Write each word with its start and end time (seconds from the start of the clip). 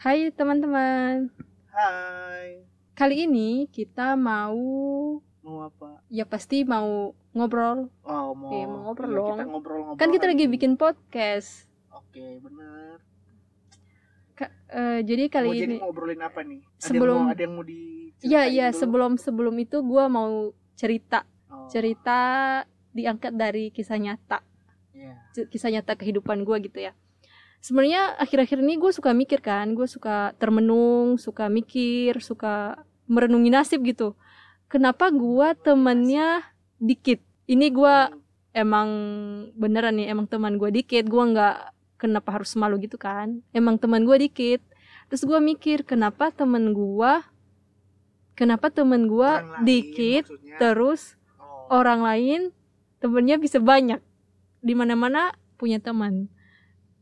Hai 0.00 0.32
teman-teman. 0.32 1.28
Hai, 1.68 2.64
Kali 2.94 3.24
ini 3.24 3.68
kita 3.68 4.16
mau 4.18 4.56
mau 5.40 5.58
apa? 5.62 6.00
ya 6.08 6.24
pasti 6.24 6.64
mau 6.64 7.12
ngobrol. 7.32 7.88
Oh, 8.02 8.32
mau, 8.32 8.48
Iya, 8.50 8.64
mau 8.66 8.80
ngobrol 8.86 9.10
dong. 9.10 9.28
Kita 9.30 9.44
ngobrol-ngobrol. 9.46 10.00
Kan 10.00 10.08
kita 10.10 10.26
lagi 10.26 10.44
ini. 10.44 10.52
bikin 10.52 10.72
podcast. 10.74 11.68
Oke, 11.90 12.40
bener. 12.40 13.00
Ka- 14.34 14.56
eh, 14.70 15.00
jadi 15.02 15.28
kali 15.28 15.46
mau 15.46 15.54
ini 15.54 15.62
jadi 15.62 15.76
ngobrolin 15.78 16.22
apa 16.22 16.40
nih? 16.42 16.60
Ada 16.60 16.80
sebelum- 16.82 17.16
yang 17.18 17.26
mau, 17.26 17.32
ada 17.32 17.42
yang 17.42 17.54
mau 17.54 17.64
di 17.64 17.80
Iya 18.20 18.42
iya 18.46 18.66
sebelum 18.70 19.16
sebelum 19.16 19.56
itu 19.58 19.80
gua 19.80 20.04
mau 20.06 20.52
cerita 20.74 21.24
oh, 21.46 21.68
cerita 21.68 22.20
diangkat 22.90 23.32
dari 23.32 23.68
kisah 23.70 23.96
nyata 23.96 24.44
Iya. 24.92 25.16
c- 25.30 25.44
kisah 25.46 25.68
nyata 25.70 25.92
kehidupan 25.94 26.40
gua 26.42 26.56
gitu 26.58 26.80
ya. 26.80 26.92
Sebenarnya 27.60 28.16
akhir-akhir 28.16 28.64
ini 28.64 28.80
gue 28.80 28.92
suka 28.92 29.12
mikir 29.12 29.44
kan, 29.44 29.76
gue 29.76 29.84
suka 29.84 30.32
termenung, 30.40 31.20
suka 31.20 31.52
mikir, 31.52 32.16
suka 32.24 32.80
merenungi 33.04 33.52
nasib 33.52 33.84
gitu. 33.84 34.16
Kenapa 34.70 35.10
gua 35.10 35.52
temennya 35.52 36.46
dikit? 36.78 37.20
Ini 37.50 37.68
gua 37.74 38.08
Hmm, 38.08 38.20
emang 38.54 38.88
beneran 39.54 39.94
nih 39.94 40.10
emang 40.10 40.26
teman 40.26 40.58
gue 40.58 40.70
dikit 40.74 41.06
gue 41.06 41.22
nggak 41.22 41.56
kenapa 42.02 42.34
harus 42.40 42.50
malu 42.58 42.82
gitu 42.82 42.98
kan 42.98 43.38
emang 43.54 43.78
teman 43.78 44.02
gue 44.02 44.26
dikit 44.26 44.58
terus 45.06 45.22
gue 45.22 45.38
mikir 45.38 45.86
kenapa 45.86 46.34
temen 46.34 46.74
gue 46.74 47.12
kenapa 48.34 48.74
temen 48.74 49.06
gue 49.06 49.30
dikit 49.62 50.26
maksudnya. 50.26 50.58
terus 50.58 51.14
Oh, 51.40 51.78
orang 51.78 52.02
lain 52.02 52.40
temennya 52.98 53.38
bisa 53.38 53.62
banyak 53.62 54.02
di 54.60 54.74
mana 54.74 54.98
mana 54.98 55.30
punya 55.56 55.78
teman 55.78 56.26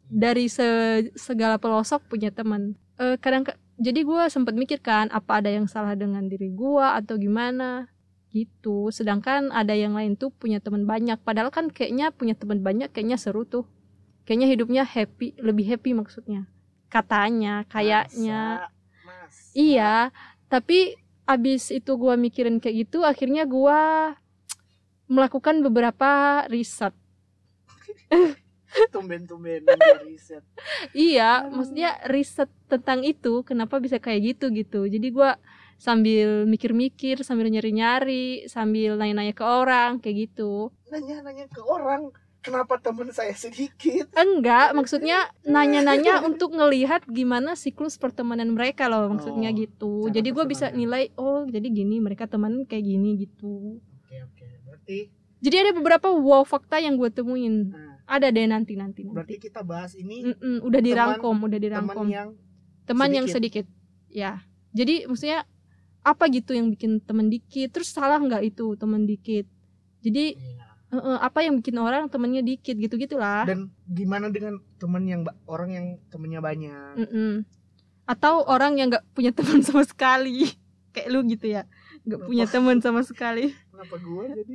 dari 0.09 0.49
se- 0.49 1.13
segala 1.15 1.61
pelosok 1.61 2.09
punya 2.09 2.33
teman. 2.33 2.75
Eh, 2.99 3.21
kadang 3.21 3.45
jadi 3.79 4.03
gue 4.03 4.23
sempat 4.33 4.59
mikir 4.59 4.83
kan 4.83 5.07
apa 5.15 5.39
ada 5.39 5.53
yang 5.53 5.71
salah 5.71 5.95
dengan 5.95 6.27
diri 6.27 6.51
gue 6.51 6.83
atau 6.83 7.15
gimana? 7.21 7.87
Gitu. 8.33 8.91
Sedangkan 8.91 9.55
ada 9.55 9.73
yang 9.73 9.95
lain 9.95 10.19
tuh 10.19 10.35
punya 10.35 10.59
teman 10.59 10.85
banyak. 10.89 11.21
Padahal 11.23 11.55
kan 11.55 11.71
kayaknya 11.71 12.11
punya 12.11 12.35
teman 12.35 12.65
banyak 12.65 12.91
kayaknya 12.91 13.21
seru 13.21 13.47
tuh. 13.47 13.69
Kayaknya 14.27 14.49
hidupnya 14.51 14.83
happy 14.85 15.39
lebih 15.41 15.65
happy 15.77 15.95
maksudnya. 15.95 16.51
Katanya 16.91 17.65
kayaknya. 17.69 18.67
masa, 18.67 19.07
masa. 19.07 19.53
iya. 19.57 19.95
Tapi 20.49 20.97
abis 21.29 21.69
itu 21.69 21.93
gue 21.93 22.15
mikirin 22.17 22.57
kayak 22.57 22.89
gitu 22.89 23.05
akhirnya 23.05 23.45
gue 23.45 23.81
melakukan 25.13 25.61
beberapa 25.61 26.45
riset 26.49 26.97
Tumben-tumben 28.93 29.65
riset. 30.05 30.45
iya 30.93 31.41
Hmm. 31.41 31.57
maksudnya 31.57 31.97
riset 32.05 32.49
tentang 32.67 33.01
itu 33.03 33.41
kenapa 33.43 33.79
bisa 33.79 33.97
kayak 33.97 34.37
gitu 34.37 34.51
gitu 34.51 34.85
jadi 34.85 35.09
gua 35.09 35.31
sambil 35.77 36.43
mikir-mikir 36.45 37.23
sambil 37.23 37.47
nyari-nyari 37.47 38.45
sambil 38.47 38.95
nanya-nanya 38.95 39.31
ke 39.31 39.43
orang 39.43 39.99
kayak 39.99 40.29
gitu 40.29 40.75
Nanya-nanya 40.89 41.47
ke 41.47 41.63
orang, 41.63 42.11
kenapa 42.41 42.77
teman 42.79 43.09
saya 43.09 43.31
sedikit? 43.33 44.11
enggak 44.13 44.73
maksudnya 44.73 45.31
nanya-nanya 45.47 46.21
untuk 46.21 46.51
ngelihat 46.51 47.07
gimana 47.07 47.55
siklus 47.55 47.95
pertemanan 47.95 48.51
mereka 48.51 48.87
loh 48.87 49.07
maksudnya 49.09 49.49
Oh, 49.49 49.57
gitu 49.57 49.93
jadi 50.11 50.29
gua 50.29 50.45
bisa 50.45 50.69
nilai 50.71 51.15
oh 51.15 51.47
jadi 51.47 51.67
gini 51.69 51.99
mereka 51.99 52.27
teman 52.27 52.65
kayak 52.65 52.85
gini 52.85 53.15
gitu 53.19 53.79
Oke, 54.03 54.17
oke. 54.19 54.47
Berarti 54.65 54.99
jadi 55.39 55.57
ada 55.63 55.73
beberapa 55.73 56.11
wow 56.11 56.43
fakta 56.43 56.83
yang 56.83 56.99
gue 56.99 57.07
temuin 57.09 57.71
nah, 57.71 57.88
ada 58.09 58.33
deh 58.33 58.49
nanti 58.49 58.73
nanti 58.73 59.05
berarti 59.05 59.37
nanti 59.37 59.45
kita 59.53 59.61
bahas 59.61 59.93
ini 59.93 60.25
Mm-mm, 60.25 60.65
udah 60.65 60.81
dirangkum 60.81 61.37
udah 61.45 61.61
dirangkum. 61.61 62.09
teman 62.09 62.09
yang 62.09 62.29
teman 62.89 63.11
yang 63.13 63.27
sedikit. 63.29 63.69
ya. 64.09 64.41
Jadi 64.73 65.05
maksudnya 65.05 65.45
apa 66.01 66.25
gitu 66.33 66.57
yang 66.57 66.73
bikin 66.73 67.05
teman 67.05 67.29
dikit? 67.29 67.69
Terus 67.69 67.93
salah 67.93 68.17
nggak 68.17 68.49
itu 68.49 68.73
teman 68.81 69.05
dikit? 69.05 69.45
Jadi 70.01 70.41
eh, 70.89 70.97
eh, 70.97 71.19
apa 71.21 71.45
yang 71.45 71.61
bikin 71.61 71.77
orang 71.77 72.09
temannya 72.09 72.41
dikit? 72.41 72.81
Gitu 72.81 72.97
gitulah 72.97 73.45
dan 73.45 73.69
gimana 73.85 74.33
dengan 74.33 74.57
teman 74.81 75.05
yang 75.05 75.21
orang 75.45 75.71
yang 75.77 75.87
temennya 76.09 76.41
banyak? 76.41 76.93
Mm-mm. 77.05 77.33
atau 78.09 78.41
orang 78.49 78.81
yang 78.81 78.89
nggak 78.89 79.05
punya 79.13 79.37
teman 79.37 79.61
sama 79.61 79.85
sekali? 79.85 80.49
Kayak 80.97 81.09
lu 81.13 81.21
gitu 81.29 81.45
ya. 81.53 81.69
Nggak 82.09 82.25
punya 82.25 82.49
teman 82.49 82.81
sama 82.81 83.05
sekali. 83.05 83.53
Kenapa 83.69 84.01
gue 84.01 84.25
jadi? 84.33 84.55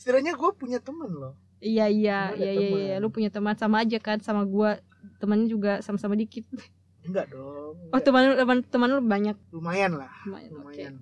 Setidaknya 0.00 0.32
gue 0.32 0.50
punya 0.56 0.80
teman 0.80 1.12
loh 1.12 1.36
iya 1.60 1.86
iya 1.88 2.32
ada 2.32 2.40
iya 2.40 2.50
iya 2.52 2.68
iya. 2.68 2.94
teman. 2.96 3.02
lu 3.02 3.08
punya 3.08 3.30
teman 3.32 3.54
sama 3.56 3.82
aja 3.82 3.98
kan 4.00 4.18
sama 4.20 4.44
gua. 4.44 4.80
Temannya 5.16 5.48
juga 5.48 5.72
sama-sama 5.80 6.18
dikit. 6.18 6.44
Enggak 7.06 7.30
dong 7.30 7.66
oh 7.92 8.00
teman 8.02 8.34
teman 8.34 8.58
teman 8.66 8.88
lu 8.90 9.02
banyak? 9.02 9.36
Lumayan 9.54 9.98
lah 9.98 10.10
lumayan 10.26 10.50
lumayan. 10.52 10.94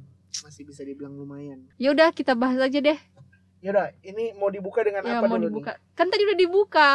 Masih 0.45 0.67
bisa 0.67 0.83
dibilang 0.85 1.15
lumayan. 1.17 1.65
Ya 1.81 1.95
udah 1.95 2.11
kita 2.13 2.37
bahas 2.37 2.61
aja 2.61 2.79
deh. 2.83 2.99
Yaudah 3.65 3.97
ini 4.05 4.37
mau 4.37 4.53
dibuka 4.53 4.85
dengan 4.85 5.01
ya 5.09 5.25
apa 5.25 5.31
mau 5.31 5.41
dulu 5.41 5.65
dibuka. 5.65 5.81
kan 5.97 6.07
tadi 6.13 6.23
udah 6.29 6.39
dibuka. 6.39 6.93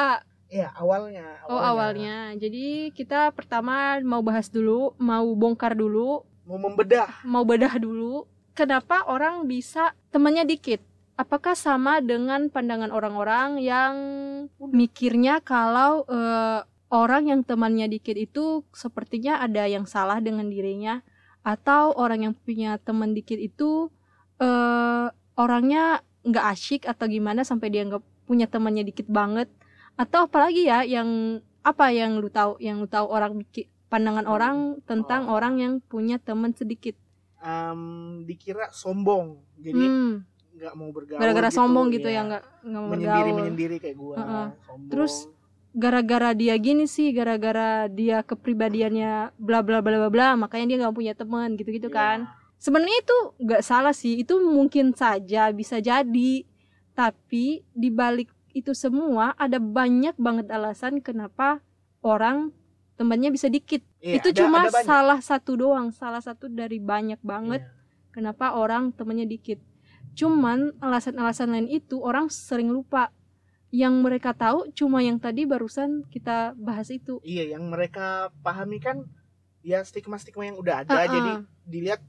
Nih 0.49 0.65
ya 0.65 0.69
awalnya 0.77 1.45
Oh 1.45 1.61
awalnya, 1.61 2.33
jadi 2.37 2.89
kita 2.89 3.29
pertama 3.37 4.01
mau 4.01 4.21
bahas 4.25 4.49
dulu, 4.49 4.97
mau 4.97 5.25
bongkar 5.37 5.77
dulu, 5.77 6.25
mau 6.45 6.57
membedah. 6.57 7.21
Mau 7.25 7.45
bedah 7.45 7.77
dulu. 7.77 8.25
Kenapa 8.57 9.05
orang 9.05 9.45
bisa 9.45 9.93
temannya 10.09 10.45
dikit? 10.45 10.81
Apakah 11.19 11.51
sama 11.51 11.99
dengan 11.99 12.47
pandangan 12.47 12.95
orang-orang 12.95 13.59
yang 13.59 13.93
mikirnya 14.55 15.43
kalau 15.43 16.07
eh, 16.07 16.63
orang 16.87 17.27
yang 17.27 17.41
temannya 17.43 17.91
dikit 17.91 18.15
itu 18.15 18.63
sepertinya 18.71 19.43
ada 19.43 19.67
yang 19.67 19.83
salah 19.83 20.23
dengan 20.23 20.47
dirinya, 20.47 21.03
atau 21.43 21.91
orang 21.91 22.31
yang 22.31 22.35
punya 22.39 22.79
teman 22.79 23.11
dikit 23.11 23.35
itu 23.35 23.91
eh, 24.39 25.11
orangnya 25.35 25.99
nggak 26.23 26.45
asyik 26.55 26.81
atau 26.87 27.11
gimana 27.11 27.43
sampai 27.43 27.67
dia 27.67 27.83
nggak 27.83 28.03
punya 28.23 28.47
temannya 28.47 28.87
dikit 28.87 29.11
banget? 29.11 29.51
Atau 29.99 30.23
apalagi 30.31 30.71
ya 30.71 30.87
yang 30.87 31.43
apa 31.67 31.91
yang 31.91 32.15
lu 32.23 32.31
tahu 32.31 32.55
yang 32.63 32.79
lu 32.79 32.87
tahu 32.87 33.11
orang 33.11 33.43
pandangan 33.91 34.23
orang 34.23 34.79
tentang 34.87 35.27
Oh. 35.27 35.35
orang 35.35 35.59
yang 35.59 35.73
punya 35.83 36.15
teman 36.15 36.55
sedikit? 36.55 36.95
Em, 37.43 38.23
dikira 38.23 38.71
sombong. 38.71 39.43
Jadi 39.59 39.83
Hmm, 39.83 40.23
nggak 40.59 40.73
mau 40.75 40.89
bergaul 40.91 41.17
gara-gara 41.17 41.47
gitu, 41.47 41.57
sombong 41.57 41.87
gitu 41.89 42.05
iya. 42.05 42.19
ya 42.19 42.27
nggak 42.27 42.43
nggak 42.61 42.81
mau 42.81 42.89
menyendiri 42.89 43.15
bergaul. 43.23 43.37
menyendiri 43.39 43.75
kayak 43.79 43.95
gue 43.95 44.15
Heeh. 44.15 44.47
sombong 44.61 44.89
Terus, 44.91 45.13
gara-gara 45.71 46.29
dia 46.33 46.55
gini 46.57 46.85
sih 46.85 47.07
gara-gara 47.09 47.69
dia 47.87 48.19
kepribadiannya 48.21 49.11
bla 49.37 49.61
bla 49.61 49.79
bla 49.79 49.97
bla 49.97 50.09
bla 50.09 50.27
makanya 50.35 50.65
dia 50.67 50.77
nggak 50.81 50.93
punya 50.93 51.13
teman 51.13 51.55
gitu-gitu 51.55 51.87
Iya. 51.87 51.95
kan 51.95 52.17
sebenarnya 52.57 52.97
itu 52.99 53.17
nggak 53.39 53.61
salah 53.61 53.93
sih 53.93 54.19
itu 54.19 54.35
mungkin 54.37 54.91
saja 54.91 55.47
bisa 55.49 55.79
jadi 55.79 56.43
tapi 56.91 57.63
di 57.71 57.89
balik 57.89 58.27
itu 58.51 58.73
semua 58.73 59.37
ada 59.37 59.61
banyak 59.61 60.17
banget 60.17 60.49
alasan 60.49 60.99
kenapa 60.99 61.61
orang 62.01 62.49
temannya 62.97 63.31
bisa 63.31 63.47
dikit 63.47 63.79
Iya, 64.01 64.19
itu 64.19 64.33
ada- 64.33 64.37
cuma 64.41 64.57
ada 64.65 64.71
banyak. 64.73 64.87
salah 64.89 65.19
satu 65.21 65.51
doang 65.53 65.93
salah 65.93 66.19
satu 66.19 66.49
dari 66.49 66.81
banyak 66.81 67.21
banget 67.21 67.61
Iya. 67.61 67.71
kenapa 68.11 68.57
orang 68.57 68.91
temennya 68.91 69.23
dikit 69.23 69.61
cuman 70.19 70.75
alasan-alasan 70.77 71.55
lain 71.55 71.67
itu 71.71 72.03
orang 72.03 72.27
sering 72.27 72.67
lupa 72.67 73.15
yang 73.71 74.03
mereka 74.03 74.35
tahu 74.35 74.67
cuma 74.73 74.99
yang 74.99 75.15
tadi 75.15 75.45
barusan 75.45 76.03
kita 76.09 76.57
bahas 76.59 76.91
itu 76.91 77.23
Iya, 77.23 77.55
yang 77.55 77.71
mereka 77.71 78.27
pahami 78.41 78.83
kan 78.83 79.07
ya 79.61 79.79
stigma-stigma 79.79 80.43
yang 80.43 80.57
udah 80.57 80.83
ada, 80.83 80.91
Uh-uh. 80.91 81.07
jadi 81.07 81.31
dilihat 81.63 82.01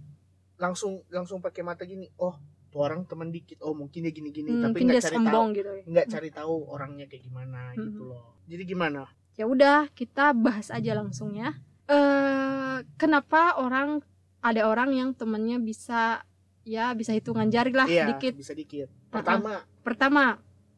langsung 0.57 1.07
langsung 1.09 1.39
pakai 1.39 1.63
mata 1.63 1.85
gini, 1.85 2.11
oh 2.17 2.35
tuh 2.71 2.81
orang 2.81 3.03
teman 3.05 3.29
dikit, 3.29 3.59
oh 3.61 3.75
mungkin 3.75 4.03
dia 4.03 4.11
gini-gini, 4.11 4.51
Hmm, 4.51 4.63
tapi 4.67 4.87
nggak 4.87 5.03
cari 5.03 5.19
tahu, 5.21 5.43
gitu 5.53 5.71
ya 5.71 5.83
nggak 5.87 6.07
cari 6.09 6.31
tahu 6.31 6.55
orangnya 6.67 7.07
kayak 7.07 7.23
gimana 7.25 7.61
Hmm. 7.75 7.83
gitu 7.87 8.03
loh. 8.09 8.25
Jadi 8.45 8.63
gimana? 8.67 9.03
ya 9.33 9.49
udah 9.49 9.89
kita 9.91 10.37
bahas 10.37 10.69
aja 10.69 10.93
langsung 10.93 11.33
ya 11.33 11.57
eh 11.89 12.77
kenapa 12.95 13.57
orang 13.57 14.05
ada 14.41 14.69
orang 14.69 14.93
yang 14.93 15.11
temennya 15.11 15.57
bisa 15.57 16.23
ya 16.65 16.93
bisa 16.93 17.17
hitungan 17.17 17.49
jari 17.49 17.73
lah 17.73 17.89
iya, 17.89 18.07
dikit. 18.11 18.37
bisa 18.37 18.53
dikit. 18.53 18.89
Pertama, 19.09 19.65
pertama. 19.83 20.25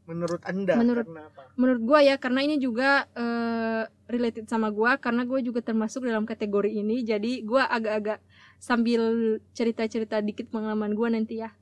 Menurut 0.02 0.42
anda 0.42 0.74
Menurut- 0.74 1.06
karena 1.06 1.30
apa? 1.30 1.42
menurut 1.54 1.82
gua 1.86 1.98
ya 2.02 2.18
karena 2.18 2.42
ini 2.42 2.58
juga 2.58 3.06
eh, 3.14 3.86
related 4.10 4.50
sama 4.50 4.74
gua 4.74 4.98
karena 4.98 5.22
gue 5.22 5.40
juga 5.46 5.62
termasuk 5.62 6.02
dalam 6.02 6.26
kategori 6.26 6.74
ini. 6.74 7.06
Jadi 7.06 7.46
gua 7.46 7.70
agak-agak 7.70 8.18
sambil 8.58 9.02
cerita-cerita 9.54 10.18
dikit 10.18 10.50
pengalaman 10.50 10.98
gua 10.98 11.06
nanti 11.14 11.38
ya. 11.38 11.54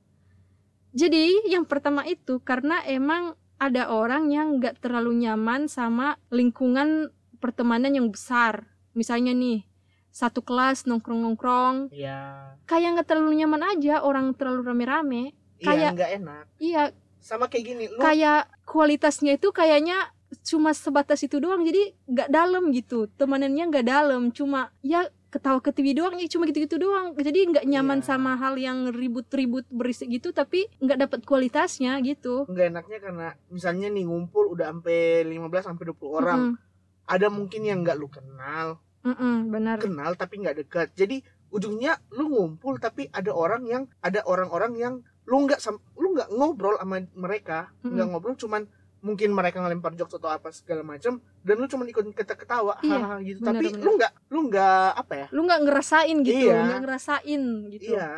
Jadi 0.91 1.47
yang 1.47 1.63
pertama 1.69 2.03
itu 2.03 2.41
karena 2.41 2.81
emang 2.83 3.37
ada 3.61 3.93
orang 3.93 4.33
yang 4.33 4.57
nggak 4.57 4.81
terlalu 4.81 5.21
nyaman 5.21 5.69
sama 5.69 6.17
lingkungan 6.33 7.13
pertemanan 7.37 7.93
yang 7.93 8.09
besar. 8.09 8.67
Misalnya 8.97 9.31
nih 9.37 9.69
satu 10.11 10.39
kelas 10.39 10.83
nongkrong-nongkrong 10.85 11.89
Iya. 11.89 12.53
kayak 12.63 12.89
nggak 12.93 13.07
terlalu 13.07 13.33
nyaman 13.37 13.63
aja 13.69 13.99
orang 13.99 14.31
terlalu 14.33 14.61
rame-rame 14.65 15.23
Iya, 15.57 15.67
Kayak- 15.67 15.93
nggak 15.93 16.11
enak. 16.17 16.43
iya 16.57 16.83
Sama 17.19 17.45
kayak 17.45 17.63
gini, 17.63 17.83
lu 17.85 17.97
kayak 17.97 18.49
kualitasnya 18.65 19.37
itu 19.37 19.49
kayaknya 19.51 20.09
cuma 20.41 20.71
sebatas 20.71 21.21
itu 21.21 21.37
doang 21.37 21.61
jadi 21.61 21.93
nggak 22.05 22.29
dalam 22.29 22.71
gitu 22.71 23.05
temanannya 23.11 23.67
nggak 23.67 23.85
dalam 23.85 24.31
cuma 24.31 24.73
ya 24.79 25.03
ketawa 25.27 25.59
ke 25.59 25.69
TV 25.69 25.93
doang 25.93 26.15
ya 26.15 26.25
cuma 26.25 26.43
gitu-gitu 26.43 26.75
doang 26.77 27.13
jadi 27.13 27.45
nggak 27.45 27.63
nyaman 27.63 27.99
Iya. 27.99 28.07
sama 28.09 28.35
hal 28.35 28.57
yang 28.57 28.89
ribut-ribut 28.89 29.69
berisik 29.69 30.09
gitu 30.09 30.31
tapi 30.31 30.65
nggak 30.77 30.97
dapat 30.99 31.19
kualitasnya 31.21 31.99
gitu 32.01 32.47
nggak 32.47 32.67
enaknya 32.69 32.97
karena 32.99 33.27
misalnya 33.47 33.87
nih 33.87 34.03
ngumpul 34.03 34.49
udah 34.49 34.71
sampai 34.71 34.99
15 35.23 35.61
sampai 35.63 35.83
20 35.85 36.09
orang 36.11 36.39
Mm-mm. 36.49 37.05
ada 37.05 37.27
mungkin 37.27 37.61
yang 37.61 37.79
nggak 37.81 37.95
lu 37.95 38.07
kenal 38.07 38.81
Mm-mm, 39.01 39.49
benar 39.49 39.77
kenal 39.81 40.13
tapi 40.13 40.41
nggak 40.41 40.55
dekat 40.61 40.87
jadi 40.93 41.19
ujungnya 41.49 41.97
lu 42.13 42.29
ngumpul 42.29 42.77
tapi 42.77 43.09
ada 43.09 43.33
orang 43.33 43.65
yang 43.65 43.83
ada 43.99 44.21
orang-orang 44.23 44.73
yang 44.77 44.93
lu 45.25 45.45
nggak 45.45 45.59
lu 45.97 46.13
nggak 46.13 46.29
ngobrol 46.31 46.77
sama 46.77 47.01
mereka 47.13 47.73
nggak 47.81 47.91
Mm-mm. 47.91 48.09
ngobrol 48.13 48.37
cuman 48.37 48.63
mungkin 49.01 49.33
mereka 49.33 49.57
ngelempar 49.57 49.97
jokes 49.97 50.13
atau 50.13 50.29
apa 50.29 50.53
segala 50.53 50.85
macam 50.85 51.17
dan 51.41 51.55
lu 51.57 51.65
cuman 51.65 51.89
ikut 51.89 52.05
ketawa 52.13 52.77
Iya, 52.85 52.97
hahaha 53.01 53.15
gitu 53.25 53.39
bener, 53.41 53.49
tapi 53.57 53.65
bener. 53.73 53.81
lu 53.81 53.91
nggak 53.97 54.13
lu 54.29 54.39
nggak 54.45 54.89
apa 54.93 55.13
ya 55.17 55.27
lu 55.33 55.41
nggak 55.43 55.61
ngerasain 55.65 56.17
gitu 56.21 56.45
Iya. 56.45 56.59
nggak 56.61 56.81
ngerasain 56.85 57.41
gitu 57.73 57.83
iya 57.97 58.09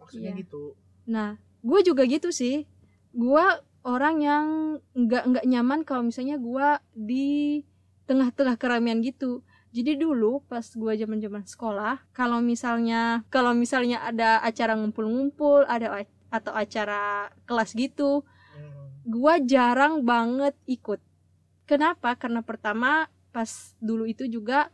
maksudnya 0.00 0.32
Iya. 0.32 0.40
gitu 0.40 0.62
Nah, 1.06 1.38
gue 1.62 1.80
juga 1.86 2.02
gitu 2.02 2.34
sih. 2.34 2.66
Gue 3.14 3.46
orang 3.86 4.18
yang 4.18 4.46
nggak 4.90 5.22
nggak 5.22 5.44
nyaman 5.46 5.86
kalau 5.86 6.02
misalnya 6.02 6.34
gue 6.34 6.68
di 6.98 7.62
tengah-tengah 8.10 8.58
keramaian 8.58 8.98
gitu. 8.98 9.46
Jadi 9.76 10.00
dulu 10.00 10.40
pas 10.48 10.64
gue 10.64 10.92
zaman-zaman 10.96 11.44
sekolah, 11.44 12.00
kalau 12.16 12.40
misalnya 12.40 13.20
kalau 13.28 13.52
misalnya 13.52 14.00
ada 14.00 14.40
acara 14.40 14.72
ngumpul-ngumpul, 14.72 15.68
ada 15.68 16.00
atau 16.32 16.52
acara 16.56 17.28
kelas 17.44 17.76
gitu, 17.76 18.24
Hmm. 18.56 18.88
gue 19.04 19.34
jarang 19.44 20.00
banget 20.00 20.56
ikut. 20.64 20.96
Kenapa? 21.68 22.16
Karena 22.16 22.40
pertama 22.40 23.12
pas 23.36 23.76
dulu 23.84 24.08
itu 24.08 24.24
juga 24.24 24.72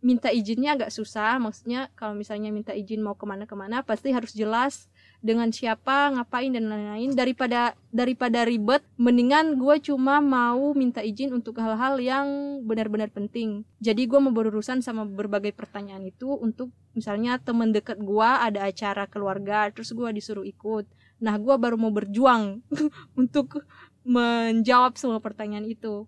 minta 0.00 0.32
izinnya 0.32 0.78
agak 0.80 0.88
susah. 0.94 1.36
Maksudnya 1.36 1.92
kalau 1.92 2.16
misalnya 2.16 2.48
minta 2.48 2.72
izin 2.72 3.04
mau 3.04 3.18
ke 3.20 3.28
mana-kemana 3.28 3.84
pasti 3.84 4.16
harus 4.16 4.32
jelas 4.32 4.88
dengan 5.18 5.50
siapa, 5.50 6.14
ngapain 6.14 6.54
dan 6.54 6.70
lain-lain. 6.70 7.10
Daripada 7.14 7.74
daripada 7.90 8.46
ribet, 8.46 8.86
mendingan 8.94 9.58
gue 9.58 9.76
cuma 9.82 10.22
mau 10.22 10.72
minta 10.78 11.02
izin 11.02 11.34
untuk 11.34 11.58
hal-hal 11.58 11.98
yang 11.98 12.26
benar-benar 12.62 13.10
penting. 13.10 13.66
Jadi 13.82 14.06
gue 14.06 14.18
mau 14.22 14.30
berurusan 14.30 14.78
sama 14.78 15.02
berbagai 15.02 15.50
pertanyaan 15.54 16.06
itu 16.06 16.30
untuk 16.38 16.70
misalnya 16.94 17.38
temen 17.42 17.74
deket 17.74 17.98
gue 17.98 18.28
ada 18.28 18.66
acara 18.66 19.10
keluarga, 19.10 19.66
terus 19.74 19.90
gue 19.90 20.08
disuruh 20.14 20.46
ikut. 20.46 20.86
Nah, 21.18 21.34
gue 21.34 21.54
baru 21.58 21.74
mau 21.74 21.90
berjuang 21.90 22.62
untuk 23.20 23.66
menjawab 24.06 24.94
semua 24.94 25.18
pertanyaan 25.18 25.66
itu. 25.66 26.06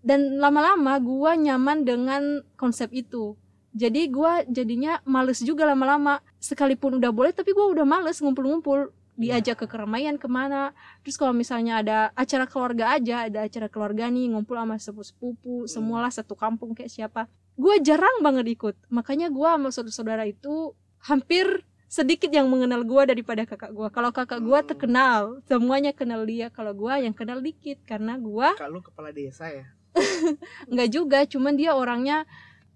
Dan 0.00 0.40
lama-lama 0.40 0.96
gue 0.96 1.32
nyaman 1.44 1.84
dengan 1.84 2.22
konsep 2.56 2.88
itu. 2.96 3.36
Jadi 3.76 4.10
gue 4.10 4.32
jadinya 4.50 4.98
males 5.04 5.44
juga 5.44 5.68
lama-lama. 5.68 6.24
Sekalipun 6.40 6.96
udah 6.96 7.12
boleh, 7.12 7.30
tapi 7.30 7.52
gue 7.52 7.62
udah 7.62 7.84
males 7.84 8.16
ngumpul-ngumpul. 8.18 8.90
Diajak 9.14 9.60
ke 9.60 9.66
keramaian 9.68 10.16
ke 10.16 10.24
mana. 10.24 10.72
Terus 11.04 11.20
kalau 11.20 11.36
misalnya 11.36 11.84
ada 11.84 11.98
acara 12.16 12.48
keluarga 12.48 12.96
aja, 12.96 13.28
ada 13.28 13.44
acara 13.44 13.68
keluarga 13.68 14.08
nih, 14.08 14.32
ngumpul 14.32 14.56
sama 14.56 14.80
sepupu-sepupu, 14.80 15.68
semualah 15.68 16.08
satu 16.08 16.32
kampung 16.32 16.72
kayak 16.72 16.88
siapa. 16.88 17.28
Gue 17.54 17.76
jarang 17.84 18.24
banget 18.24 18.48
ikut. 18.48 18.72
Makanya 18.88 19.28
gue 19.28 19.44
sama 19.44 19.68
saudara-saudara 19.68 20.24
itu 20.24 20.72
hampir 21.04 21.60
sedikit 21.84 22.32
yang 22.32 22.48
mengenal 22.48 22.80
gue 22.80 23.02
daripada 23.04 23.44
kakak 23.44 23.76
gue. 23.76 23.88
Kalau 23.92 24.08
kakak 24.08 24.40
gue 24.40 24.56
Hmm. 24.56 24.68
terkenal, 24.72 25.20
semuanya 25.44 25.92
kenal 25.92 26.24
dia. 26.24 26.48
Kalau 26.48 26.72
gue 26.72 26.92
yang 26.96 27.12
kenal 27.12 27.44
dikit, 27.44 27.76
karena 27.84 28.16
gue 28.16 28.48
kalau 28.56 28.80
kepala 28.80 29.12
desa 29.12 29.52
ya 29.52 29.68
nggak 30.70 30.88
juga 30.88 31.18
cuman 31.26 31.58
dia 31.58 31.74
orangnya 31.74 32.22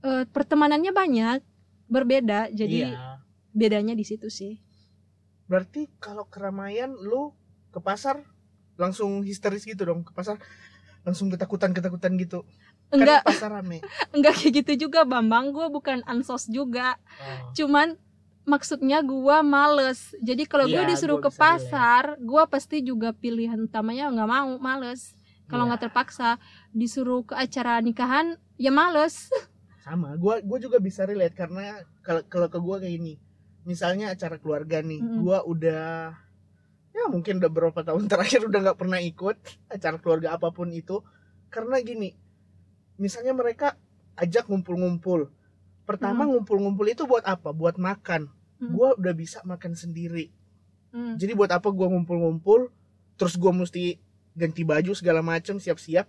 eh, 0.03 0.27
pertemanannya 0.27 0.91
banyak 0.91 1.39
berbeda 1.87 2.51
jadi 2.51 2.91
Iya. 2.91 3.14
Bedanya 3.55 3.95
di 3.95 4.03
situ 4.03 4.27
sih. 4.29 4.59
Berarti 5.47 5.87
kalau 6.03 6.27
keramaian 6.27 6.91
lu 6.93 7.33
ke 7.71 7.79
pasar 7.79 8.21
langsung 8.75 9.23
histeris 9.23 9.63
gitu 9.63 9.87
dong 9.87 10.03
ke 10.03 10.11
pasar 10.11 10.43
langsung 11.07 11.31
ketakutan 11.31 11.71
ketakutan 11.71 12.17
gitu 12.17 12.43
enggak. 12.91 13.23
kan 13.23 13.31
pasar 13.31 13.51
rame. 13.55 13.79
Enggak 14.17 14.35
kayak 14.41 14.53
gitu 14.65 14.89
juga 14.89 15.05
bambang 15.05 15.53
gue 15.53 15.67
bukan 15.69 16.01
ansos 16.05 16.49
juga. 16.49 16.97
Cuman 17.53 17.95
maksudnya 18.45 19.05
gue 19.05 19.37
males. 19.45 20.17
Jadi 20.21 20.45
kalau 20.45 20.65
gue 20.67 20.81
Iya, 20.81 20.91
disuruh 20.91 21.21
gua 21.21 21.29
ke 21.29 21.31
pasar 21.35 22.17
gue 22.19 22.43
pasti 22.49 22.81
juga 22.81 23.13
pilihan 23.13 23.59
utamanya 23.61 24.09
nggak 24.11 24.31
mau 24.31 24.51
males. 24.59 25.13
Kalau 25.45 25.69
Iya. 25.69 25.77
nggak 25.77 25.83
terpaksa 25.89 26.41
disuruh 26.73 27.21
ke 27.23 27.37
acara 27.37 27.79
nikahan 27.79 28.35
ya 28.57 28.73
males. 28.73 29.29
Sama 29.85 30.17
gua 30.17 30.41
gua 30.41 30.57
juga 30.57 30.81
bisa 30.81 31.05
relate 31.05 31.37
karena 31.37 31.85
kalau 32.01 32.25
kalau 32.25 32.49
ke 32.49 32.57
gua 32.57 32.81
kayak 32.81 32.97
gini 32.97 33.15
misalnya 33.65 34.13
acara 34.13 34.37
keluarga 34.37 34.81
nih 34.81 35.01
Mm-mm. 35.01 35.21
gua 35.25 35.41
udah 35.43 36.13
ya 36.95 37.05
mungkin 37.11 37.41
udah 37.43 37.51
beberapa 37.51 37.81
tahun 37.83 38.07
terakhir 38.13 38.47
udah 38.47 38.61
nggak 38.71 38.79
pernah 38.79 39.01
ikut 39.01 39.37
acara 39.69 39.97
keluarga 39.99 40.37
apa 40.37 40.53
pun 40.53 40.71
itu 40.71 41.01
karena 41.49 41.81
gini 41.81 42.13
misalnya 42.97 43.35
mereka 43.35 43.75
ajak 44.15 44.47
ngumpul-ngumpul 44.47 45.29
pertama 45.85 46.25
ngumpul-ngumpul 46.25 46.87
itu 46.87 47.05
buat 47.05 47.25
apa 47.25 47.51
buat 47.51 47.77
makan 47.77 48.31
Mm. 48.55 48.71
gua 48.71 48.95
udah 48.95 49.15
bisa 49.19 49.43
makan 49.43 49.75
sendiri 49.75 50.31
Hmm. 50.95 51.19
jadi 51.19 51.35
buat 51.35 51.51
apa 51.51 51.75
gua 51.75 51.91
ngumpul-ngumpul 51.91 52.71
terus 53.19 53.35
gua 53.35 53.51
mesti 53.51 53.99
ganti 54.31 54.63
baju 54.63 54.95
segala 54.95 55.27
macem 55.27 55.59
siap-siap 55.59 56.07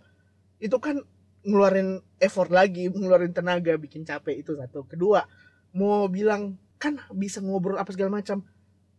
itu 0.62 0.78
kan 0.78 1.02
ngeluarin 1.42 2.06
effort 2.22 2.54
lagi 2.54 2.86
ngeluarin 2.86 3.34
tenaga 3.34 3.74
bikin 3.81 4.06
capek 4.06 4.46
itu 4.46 4.54
satu 4.54 4.86
kedua 4.86 5.25
mau 5.74 6.06
bilang 6.06 6.54
kan 6.77 6.98
bisa 7.12 7.39
ngobrol 7.39 7.75
apa 7.75 7.89
segala 7.89 8.12
macam. 8.13 8.44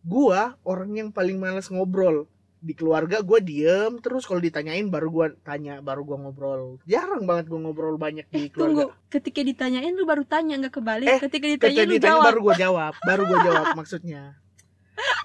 Gua 0.01 0.55
orang 0.63 0.91
yang 0.93 1.09
paling 1.11 1.37
males 1.37 1.67
ngobrol. 1.67 2.27
Di 2.57 2.73
keluarga 2.73 3.21
gua 3.21 3.39
diem 3.39 4.01
terus 4.01 4.25
kalau 4.25 4.39
ditanyain 4.39 4.87
baru 4.87 5.09
gua 5.09 5.27
tanya 5.41 5.79
baru 5.79 6.03
gua 6.03 6.17
ngobrol. 6.19 6.81
Jarang 6.85 7.23
banget 7.23 7.47
gua 7.47 7.61
ngobrol 7.61 7.95
banyak 7.97 8.27
di 8.27 8.49
keluarga. 8.49 8.89
tunggu. 8.89 9.09
Ketika 9.09 9.41
ditanyain 9.41 9.93
lu 9.93 10.03
baru 10.03 10.25
tanya 10.25 10.57
nggak 10.57 10.75
kebalik. 10.75 11.07
Eh, 11.07 11.21
ketika 11.21 11.47
Ketika 11.47 11.69
ditanyain 11.69 11.87
lu 11.87 11.95
ditanya 11.95 12.13
jawab. 12.17 12.27
baru 12.27 12.39
gua 12.43 12.55
jawab 12.65 12.93
baru 13.03 13.23
gua 13.25 13.39
jawab 13.41 13.67
maksudnya. 13.75 14.23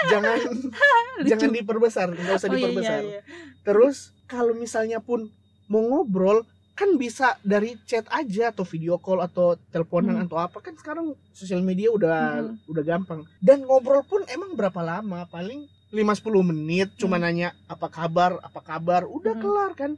Jangan 0.04 0.38
Lucu. 1.18 1.28
jangan 1.30 1.50
diperbesar 1.52 2.08
nggak 2.12 2.36
usah 2.36 2.48
Oh, 2.48 2.52
iya, 2.52 2.60
diperbesar. 2.60 3.00
iya, 3.00 3.10
iya. 3.10 3.22
Terus 3.62 3.98
kalau 4.26 4.52
misalnya 4.54 5.00
pun 5.00 5.32
mau 5.66 5.80
ngobrol 5.82 6.44
kan 6.82 6.98
bisa 6.98 7.38
dari 7.46 7.78
chat 7.86 8.10
aja 8.10 8.50
atau 8.50 8.66
video 8.66 8.98
call 8.98 9.22
atau 9.22 9.54
teleponan 9.70 10.18
Hmm. 10.18 10.26
atau 10.26 10.42
apa 10.42 10.58
kan 10.58 10.74
sekarang 10.74 11.14
sosial 11.30 11.62
media 11.62 11.94
udah 11.94 12.42
Hmm. 12.42 12.58
udah 12.66 12.82
gampang. 12.82 13.22
Dan 13.38 13.70
ngobrol 13.70 14.02
pun 14.02 14.26
emang 14.26 14.58
berapa 14.58 14.82
lama? 14.82 15.30
Paling 15.30 15.70
5-10 15.94 16.42
menit 16.42 16.90
cuma 16.98 17.22
Hmm. 17.22 17.30
nanya 17.30 17.54
apa 17.70 17.86
kabar, 17.86 18.42
apa 18.42 18.66
kabar, 18.66 19.06
udah 19.06 19.38
Hmm. 19.38 19.42
kelar 19.46 19.72
kan. 19.78 19.92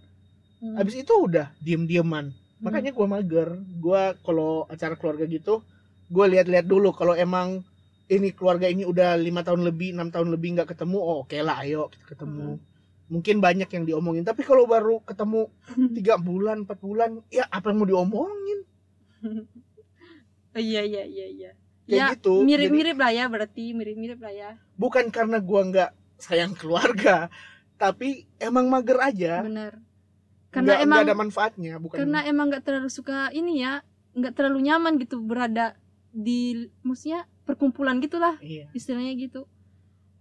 Hmm. 0.60 0.75
Habis 0.75 1.08
itu 1.08 1.13
udah 1.16 1.56
diem-dieman. 1.63 2.36
Hmm. 2.36 2.63
Makanya 2.68 2.92
gua 2.92 3.08
mager. 3.08 3.56
Gua 3.80 4.12
kalau 4.20 4.68
acara 4.68 5.00
keluarga 5.00 5.24
gitu, 5.24 5.63
gua 6.12 6.28
lihat-lihat 6.28 6.68
dulu 6.68 6.92
kalau 6.92 7.16
emang 7.16 7.63
ini 8.12 8.36
keluarga 8.36 8.68
ini 8.68 8.84
udah 8.84 9.16
lima 9.16 9.40
tahun 9.40 9.63
lebih, 9.63 9.96
enam 9.96 10.12
tahun 10.12 10.36
lebih 10.36 10.60
nggak 10.60 10.75
ketemu, 10.75 11.00
oh 11.00 11.24
oke 11.24 11.40
lah, 11.40 11.63
ayo 11.63 11.88
kita 11.96 12.12
ketemu. 12.12 12.60
Hmm. 12.60 12.73
Mungkin 13.13 13.38
banyak 13.38 13.70
yang 13.70 13.84
diomongin, 13.86 14.25
tapi 14.25 14.41
kalau 14.41 14.65
baru 14.65 14.98
ketemu 15.05 15.53
tiga 15.98 16.17
bulan, 16.17 16.65
empat 16.65 16.82
bulan, 16.82 17.22
ya 17.29 17.46
apa 17.48 17.70
yang 17.70 17.77
mau 17.77 17.88
diomongin? 17.88 18.60
Iya 20.53 20.82
iya 20.82 21.03
iya 21.05 21.25
iya. 21.29 21.51
Kayak 21.84 21.93
Ya 21.93 22.05
gitu. 22.15 22.41
Mirip-mirip 22.41 22.98
lah 22.98 23.12
ya 23.12 23.25
berarti 23.27 23.70
mirip-mirip 23.72 24.17
lah 24.17 24.34
ya. 24.34 24.51
bukan 24.74 25.10
karena 25.10 25.38
gua 25.38 25.62
nggak 25.63 25.91
sayang 26.17 26.55
keluarga, 26.55 27.27
tapi 27.75 28.25
emang 28.39 28.65
mager 28.65 28.98
aja. 28.98 29.43
Bener. 29.43 29.77
Karena 30.50 30.77
nggak, 30.77 30.86
emang 30.86 31.00
ada 31.01 31.13
manfaatnya, 31.13 31.74
bukan? 31.77 31.98
karena 31.98 32.20
emang 32.24 32.46
nggak 32.50 32.63
terlalu 32.63 32.89
suka 32.89 33.29
ini 33.29 33.62
ya, 33.62 33.82
nggak 34.13 34.34
terlalu 34.34 34.70
nyaman 34.70 35.01
gitu 35.01 35.17
berada 35.20 35.74
di 36.10 36.70
maksudnya 36.82 37.25
perkumpulan 37.43 37.98
gitulah 38.00 38.38
Iya. 38.39 38.70
istilahnya 38.72 39.17
gitu. 39.17 39.50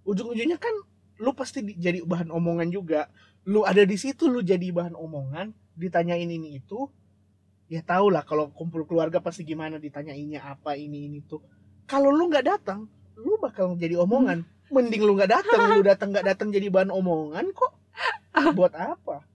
ujung-ujungnya 0.02 0.58
kan 0.58 0.72
lu 1.20 1.30
pasti 1.36 1.60
di- 1.60 1.76
jadi 1.76 2.04
bahan 2.04 2.32
omongan 2.32 2.68
juga. 2.72 3.10
Lu 3.48 3.66
ada 3.66 3.82
di 3.82 3.96
situ 3.98 4.30
lu 4.30 4.40
jadi 4.40 4.70
bahan 4.70 4.94
omongan 4.94 5.50
ditanyain 5.74 6.28
ini 6.28 6.60
itu 6.60 6.88
ya 7.72 7.80
tau 7.80 8.12
lah 8.12 8.22
kalau 8.22 8.52
kumpul 8.52 8.84
keluarga 8.84 9.24
pasti 9.24 9.48
gimana 9.48 9.80
ditanyainnya 9.80 10.44
apa 10.44 10.78
ini 10.78 11.08
ini 11.10 11.18
tuh. 11.24 11.42
Kalau 11.88 12.12
lu 12.12 12.30
nggak 12.30 12.46
datang 12.46 12.86
lu 13.18 13.36
bakal 13.42 13.74
jadi 13.76 13.98
omongan. 14.00 14.46
Mending 14.72 15.04
lu 15.04 15.12
nggak 15.18 15.32
datang 15.36 15.76
lu 15.76 15.84
datang 15.84 16.08
nggak 16.16 16.26
datang 16.32 16.48
jadi 16.48 16.72
bahan 16.72 16.88
omongan 16.92 17.52
kok. 17.52 17.72
Buat 18.56 18.72
apa? 18.78 19.26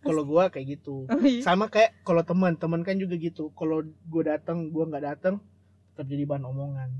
Kalau 0.00 0.24
gua 0.24 0.48
kayak 0.48 0.80
gitu. 0.80 1.04
Oh, 1.06 1.20
iya. 1.20 1.44
sama 1.44 1.68
kayak 1.68 2.00
kalau 2.02 2.24
teman 2.24 2.56
teman 2.56 2.80
kan 2.80 2.96
juga 2.96 3.20
gitu. 3.20 3.52
Kalau 3.52 3.84
gua 4.08 4.36
datang 4.36 4.72
gua 4.72 4.88
nggak 4.88 5.04
datang 5.04 5.44
tetap 5.92 6.14
jadi 6.14 6.30
bahan 6.30 6.46
omongan 6.46 6.94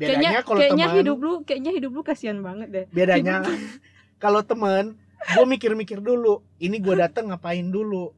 bedanya 0.00 0.40
kalau 0.40 0.58
kayaknya 0.58 0.86
teman 0.86 0.98
hidup 0.98 1.18
lu 1.18 1.32
kayaknya 1.44 1.70
hidup 1.70 1.92
lu 1.92 2.00
kasihan 2.00 2.38
banget 2.40 2.68
deh. 2.70 2.84
bedanya 2.88 3.44
kalau 4.22 4.40
temen 4.40 4.96
gue 5.20 5.44
mikir-mikir 5.46 6.00
dulu 6.00 6.40
ini 6.56 6.80
gue 6.80 6.94
datang 6.94 7.28
ngapain 7.28 7.68
dulu 7.68 8.16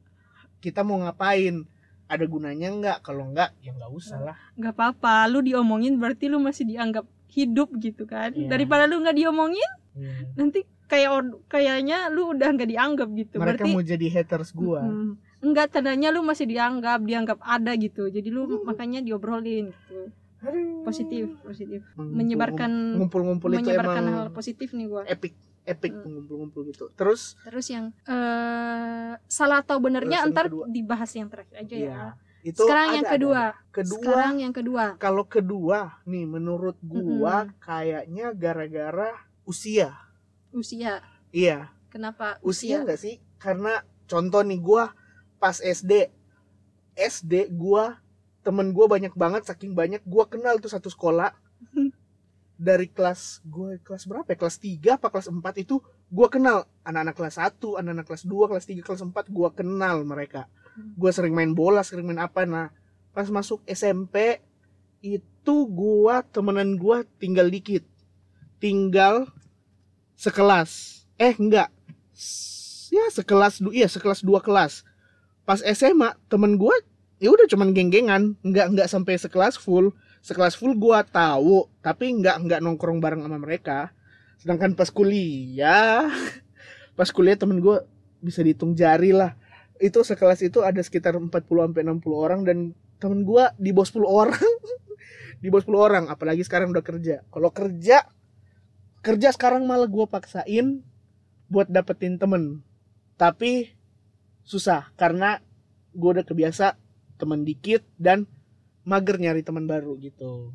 kita 0.58 0.80
mau 0.80 0.96
ngapain 0.96 1.66
ada 2.06 2.24
gunanya 2.24 2.68
nggak 2.70 2.98
kalau 3.02 3.26
nggak 3.26 3.50
ya 3.58 3.72
nggak 3.72 3.90
usah 3.90 4.20
lah 4.22 4.36
nggak 4.54 4.70
apa-apa 4.70 5.26
lu 5.26 5.42
diomongin 5.42 5.98
berarti 5.98 6.30
lu 6.30 6.38
masih 6.38 6.62
dianggap 6.64 7.02
hidup 7.26 7.72
gitu 7.76 8.04
kan 8.04 8.30
Iya. 8.30 8.46
daripada 8.46 8.86
lu 8.86 9.00
nggak 9.00 9.16
diomongin 9.16 9.70
Iya. 9.92 10.30
nanti 10.36 10.62
kayak 10.86 11.10
kayaknya 11.48 12.06
lu 12.06 12.30
udah 12.30 12.48
nggak 12.52 12.68
dianggap 12.68 13.08
gitu 13.10 13.34
mereka 13.36 13.64
berarti 13.64 13.70
mau 13.72 13.82
jadi 13.82 14.06
haters 14.12 14.52
gua 14.52 14.84
Mm, 14.84 15.10
enggak 15.42 15.72
tandanya 15.72 16.12
lu 16.12 16.20
masih 16.20 16.44
dianggap 16.44 17.00
dianggap 17.00 17.38
ada 17.40 17.72
gitu 17.74 18.06
jadi 18.06 18.28
lu 18.28 18.44
Hmm. 18.46 18.62
makanya 18.62 19.00
diobrolin 19.00 19.72
gitu. 19.72 20.12
Positif 20.82 21.38
positif. 21.46 21.80
Menyebarkan 21.94 22.98
ngumpul-ngumpul 22.98 23.54
itu 23.54 23.62
menyebarkan 23.62 24.02
emang 24.02 24.14
hal 24.14 24.28
positif 24.34 24.74
nih 24.74 24.86
gua. 24.90 25.02
epic 25.06 25.34
epic 25.62 25.94
Hmm. 25.94 26.18
ngumpul-ngumpul 26.18 26.66
gitu. 26.74 26.90
Terus? 26.98 27.38
Terus 27.46 27.66
yang 27.70 27.94
eh 28.04 29.14
salah 29.30 29.62
atau 29.62 29.78
benernya 29.78 30.26
ntar 30.34 30.50
kedua. 30.50 30.66
dibahas 30.66 31.10
yang 31.14 31.30
terakhir 31.30 31.56
aja 31.62 31.76
ya. 31.78 31.86
Ya 31.86 32.06
itu 32.42 32.58
sekarang 32.66 32.88
ada, 32.90 32.96
yang 32.98 33.06
kedua. 33.06 33.42
ada. 33.54 33.70
kedua 33.70 33.98
sekarang 34.02 34.34
yang 34.42 34.54
kedua. 34.54 34.84
kalau 34.98 35.22
kedua 35.22 35.78
nih 36.02 36.26
menurut 36.26 36.74
gua 36.82 37.46
kayaknya 37.62 38.34
gara-gara 38.34 39.14
usia. 39.46 39.94
Usia. 40.50 40.98
Iya. 41.30 41.70
Kenapa 41.86 42.42
usia 42.42 42.82
nggak 42.82 42.98
sih? 42.98 43.22
Karena 43.38 43.86
contoh 44.10 44.42
nih 44.42 44.58
gua 44.58 44.90
pas 45.38 45.62
SD 45.62 46.10
SD 46.98 47.54
gua 47.54 48.01
temen 48.42 48.74
gua 48.74 48.90
banyak 48.90 49.14
banget 49.14 49.46
saking 49.46 49.72
banyak 49.72 50.02
gua 50.04 50.26
kenal 50.26 50.58
tuh 50.58 50.70
satu 50.70 50.90
sekolah. 50.90 51.32
Dari 52.62 52.86
kelas 52.86 53.42
gue 53.42 53.82
kelas 53.82 54.06
berapa 54.06 54.28
ya? 54.30 54.38
Kelas 54.38 54.62
3 54.62 54.94
apa 54.94 55.10
kelas 55.10 55.26
4 55.34 55.42
itu 55.66 55.82
gua 56.06 56.30
kenal. 56.30 56.70
Anak-anak 56.86 57.14
kelas 57.18 57.36
1 57.42 57.58
anak-anak 57.58 58.06
kelas 58.06 58.22
2 58.22 58.50
kelas 58.50 58.64
3 58.70 58.86
kelas 58.86 59.02
4 59.02 59.34
gua 59.34 59.50
kenal 59.50 60.06
mereka. 60.06 60.46
Gua 60.94 61.10
sering 61.10 61.34
main 61.34 61.50
bola 61.58 61.82
sering 61.82 62.06
main 62.06 62.22
apa. 62.22 62.46
Nah 62.46 62.70
pas 63.10 63.26
masuk 63.34 63.66
SMP 63.66 64.38
itu 65.02 65.56
gua 65.66 66.22
temenan 66.22 66.78
gua 66.78 67.02
tinggal 67.18 67.50
dikit. 67.50 67.82
Tinggal 68.62 69.26
sekelas. 70.14 71.02
Eh 71.18 71.34
enggak. 71.34 71.66
Ya 72.94 73.04
sekelas 73.10 73.58
du 73.58 73.74
iya 73.74 73.90
sekelas 73.90 74.22
dua 74.22 74.38
kelas. 74.38 74.86
Pas 75.42 75.58
SMA 75.74 76.14
temen 76.30 76.54
gua 76.54 76.78
ya 77.22 77.30
udah 77.30 77.46
cuman 77.46 77.70
geng-gengan 77.70 78.34
nggak 78.42 78.66
nggak 78.74 78.88
sampai 78.90 79.14
sekelas 79.14 79.54
full. 79.54 79.94
Sekelas 80.18 80.58
full 80.58 80.74
gua 80.74 81.06
tahu 81.06 81.70
tapi 81.78 82.10
nggak 82.18 82.50
nggak 82.50 82.60
nongkrong 82.66 82.98
bareng 82.98 83.22
sama 83.22 83.38
mereka. 83.38 83.94
Sedangkan 84.42 84.74
pas 84.74 84.90
kuliah 84.90 86.10
pas 86.98 87.06
kuliah 87.14 87.38
temen 87.38 87.62
gua 87.62 87.86
bisa 88.18 88.42
dihitung 88.42 88.74
jari 88.74 89.14
lah. 89.14 89.38
Itu 89.78 90.02
sekelas 90.02 90.42
itu 90.42 90.66
ada 90.66 90.82
sekitar 90.82 91.14
40 91.14 91.30
sampai 91.30 91.82
60 91.86 92.10
orang 92.10 92.40
dan 92.42 92.74
temen 92.98 93.22
gua 93.22 93.54
di 93.54 93.70
bawah 93.70 93.86
10 93.86 94.02
orang. 94.02 94.42
Di 95.42 95.50
bawah 95.50 95.66
10 95.66 95.74
orang 95.74 96.04
apalagi 96.06 96.46
sekarang 96.46 96.70
udah 96.70 96.86
kerja. 96.86 97.26
Kalau 97.26 97.50
kerja 97.50 98.06
kerja 99.02 99.28
sekarang 99.34 99.66
malah 99.66 99.90
gua 99.90 100.06
paksain 100.06 100.86
buat 101.50 101.66
dapetin 101.66 102.18
temen. 102.18 102.62
Tapi 103.18 103.74
susah 104.46 104.90
karena 104.94 105.42
gue 105.92 106.10
udah 106.18 106.24
kebiasa 106.24 106.81
temen 107.22 107.40
dikit 107.40 107.86
dan 107.96 108.26
mager 108.82 109.14
nyari 109.16 109.40
teman 109.40 109.62
baru 109.64 109.94
gitu. 109.96 110.50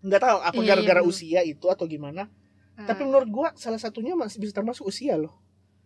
Nggak 0.00 0.20
tahu 0.20 0.38
apa 0.40 0.56
Iya, 0.56 0.66
gara-gara 0.68 1.00
iya. 1.00 1.06
usia 1.06 1.40
itu 1.42 1.66
atau 1.66 1.84
gimana. 1.84 2.26
Eh, 2.74 2.84
tapi 2.84 3.02
menurut 3.02 3.28
gua 3.28 3.48
salah 3.54 3.78
satunya 3.78 4.12
masih 4.12 4.38
bisa 4.38 4.50
termasuk 4.52 4.82
usia 4.84 5.14
loh. 5.14 5.38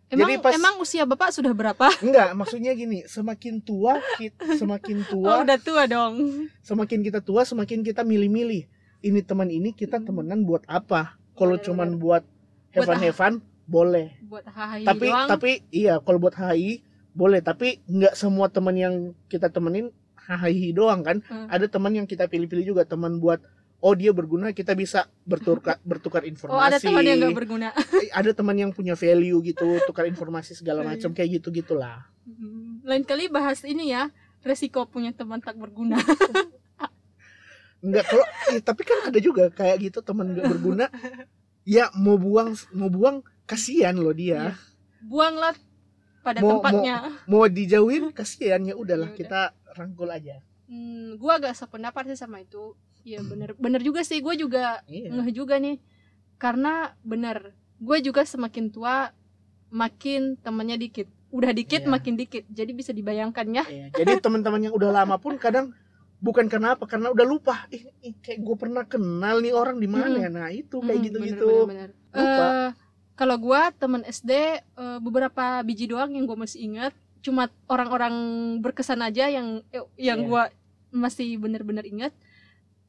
Emang 0.07 0.27
jadi 0.27 0.43
pas- 0.43 0.51
emang 0.53 0.75
usia 0.77 1.05
bapak 1.05 1.31
sudah 1.31 1.49
berapa? 1.51 1.87
Enggak 2.03 2.33
maksudnya 2.33 2.73
gini 2.73 3.05
semakin 3.05 3.61
tua 3.61 3.95
kit- 4.17 4.35
semakin 4.51 4.97
oh 5.05 5.07
tua 5.07 5.33
udah 5.39 5.57
tua 5.57 5.83
dong. 5.85 6.13
semakin 6.59 6.99
kita 6.99 7.21
tua 7.21 7.41
semakin 7.43 7.79
kita 7.79 8.01
milih-milih. 8.01 8.67
Ini 8.99 9.19
teman 9.21 9.47
ini 9.47 9.71
kita 9.71 9.97
Hmm. 9.97 10.05
temenan 10.05 10.41
buat 10.41 10.65
apa? 10.65 11.15
Kalau 11.31 11.55
cuman 11.55 11.95
buat 11.95 12.25
Buat 12.69 12.75
heaven 12.87 12.99
heaven 13.01 13.33
boleh. 13.63 14.07
buat 14.21 14.43
HI 14.43 14.83
tapi 14.83 15.07
doang. 15.07 15.27
tapi 15.27 15.51
iya 15.69 15.95
kalau 15.97 16.19
buat 16.19 16.33
HI 16.33 16.83
boleh 17.11 17.39
tapi 17.39 17.83
nggak 17.85 18.13
semua 18.13 18.47
teman 18.47 18.73
yang 18.73 18.95
kita 19.27 19.47
temenin 19.47 19.91
HI 20.21 20.71
doang 20.71 21.01
kan 21.01 21.19
Hmm. 21.21 21.47
ada 21.47 21.65
teman 21.65 21.91
yang 21.91 22.05
kita 22.05 22.25
pilih-pilih 22.25 22.63
juga 22.67 22.83
teman 22.83 23.17
buat 23.17 23.43
oh 23.79 23.91
dia 23.91 24.09
berguna 24.09 24.51
kita 24.51 24.71
bisa 24.73 25.09
bertukar 25.27 25.81
bertukar 25.81 26.23
informasi 26.23 26.53
oh 26.53 26.63
ada 26.63 26.77
teman 26.77 27.03
yang 27.03 27.17
nggak 27.19 27.35
berguna 27.35 27.67
Eh, 27.97 28.07
ada 28.09 28.31
teman 28.31 28.55
yang 28.55 28.71
punya 28.71 28.93
value 28.93 29.43
gitu 29.43 29.81
tukar 29.83 30.05
informasi 30.05 30.53
segala 30.53 30.81
Iya. 30.83 30.89
macam 30.95 31.09
kayak 31.11 31.29
gitu 31.37 31.51
gitulah 31.51 32.07
Hmm, 32.21 32.79
lain 32.81 33.01
kali 33.01 33.27
bahas 33.27 33.65
ini 33.65 33.89
ya 33.89 34.13
resiko 34.41 34.85
punya 34.85 35.09
teman 35.11 35.37
tak 35.37 35.57
berguna 35.57 35.97
nggak 37.81 38.05
kalau 38.05 38.25
eh, 38.47 38.61
tapi 38.61 38.81
kan 38.83 39.09
ada 39.09 39.17
juga 39.17 39.49
kayak 39.49 39.81
gitu 39.81 39.99
teman 39.99 40.29
nggak 40.29 40.45
berguna 40.47 40.85
ya 41.63 41.89
mau 41.95 42.13
buang 42.13 42.53
mau 42.71 42.87
buang 42.87 43.17
kasihan 43.43 43.93
loh 43.93 44.13
dia 44.13 44.53
Iya. 44.53 44.57
buanglah 45.01 45.57
pada 46.21 46.39
Mau- 46.39 46.57
tempatnya 46.57 46.95
mau 47.25 47.45
dijauhin 47.45 48.09
kasihan 48.17 48.61
ya 48.61 48.73
udahlah 48.73 49.09
Ya 49.09 49.13
udah. 49.13 49.19
kita 49.19 49.41
rangkul 49.73 50.09
aja 50.09 50.37
Hmm, 50.65 51.19
gua 51.19 51.35
agak 51.35 51.51
sependapat 51.51 52.07
sih 52.07 52.15
sama 52.15 52.39
itu. 52.39 52.79
Iya 53.03 53.19
bener 53.21 53.59
bener 53.59 53.83
juga 53.83 54.01
sih. 54.01 54.23
Gue 54.23 54.39
juga 54.39 54.79
iya 54.87 55.11
ngeh 55.11 55.35
juga 55.35 55.59
nih. 55.59 55.83
Karena 56.37 56.95
bener, 57.03 57.51
gue 57.75 57.97
juga 57.99 58.23
semakin 58.23 58.71
tua 58.71 59.11
makin 59.69 60.37
temennya 60.37 60.77
dikit. 60.77 61.11
Udah 61.27 61.51
dikit 61.51 61.83
Iya. 61.83 61.91
makin 61.91 62.15
dikit. 62.15 62.47
Jadi 62.47 62.71
bisa 62.71 62.91
dibayangkan 62.91 63.47
ya. 63.51 63.63
Iya, 63.63 63.85
jadi 63.93 64.19
teman-teman 64.19 64.63
yang 64.63 64.71
udah 64.71 64.91
lama 64.93 65.15
pun 65.15 65.35
kadang 65.35 65.75
bukan 66.19 66.47
karena 66.47 66.75
apa 66.75 66.85
karena 66.85 67.09
udah 67.09 67.25
lupa 67.25 67.65
ih, 67.67 67.91
ih, 67.99 68.13
kayak 68.19 68.39
gue 68.39 68.55
pernah 68.55 68.85
kenal 68.85 69.41
nih 69.41 69.51
orang 69.51 69.75
di 69.75 69.89
mana 69.89 70.07
Mm-mm. 70.07 70.21
ya 70.21 70.29
nah 70.29 70.47
itu 70.47 70.77
kayak 70.77 71.01
Mm, 71.01 71.05
gitu-gitu 71.09 71.49
bener, 71.65 71.67
bener, 71.67 71.89
bener. 72.13 72.15
Lupa. 72.15 72.45
Eh, 72.47 72.69
kalau 73.15 73.35
gua 73.37 73.69
temen 73.75 74.01
SD 74.03 74.31
eh, 74.61 74.99
beberapa 74.99 75.61
biji 75.61 75.87
doang 75.91 76.11
yang 76.15 76.25
gue 76.25 76.37
masih 76.37 76.59
ingat. 76.63 76.93
Cuma 77.21 77.53
orang-orang 77.69 78.13
berkesan 78.59 79.01
aja 79.01 79.29
yang 79.29 79.61
eh, 79.69 79.85
yang 79.99 80.25
Iya. 80.25 80.27
gua 80.27 80.41
masih 80.89 81.37
bener-bener 81.37 81.85
ingat. 81.85 82.13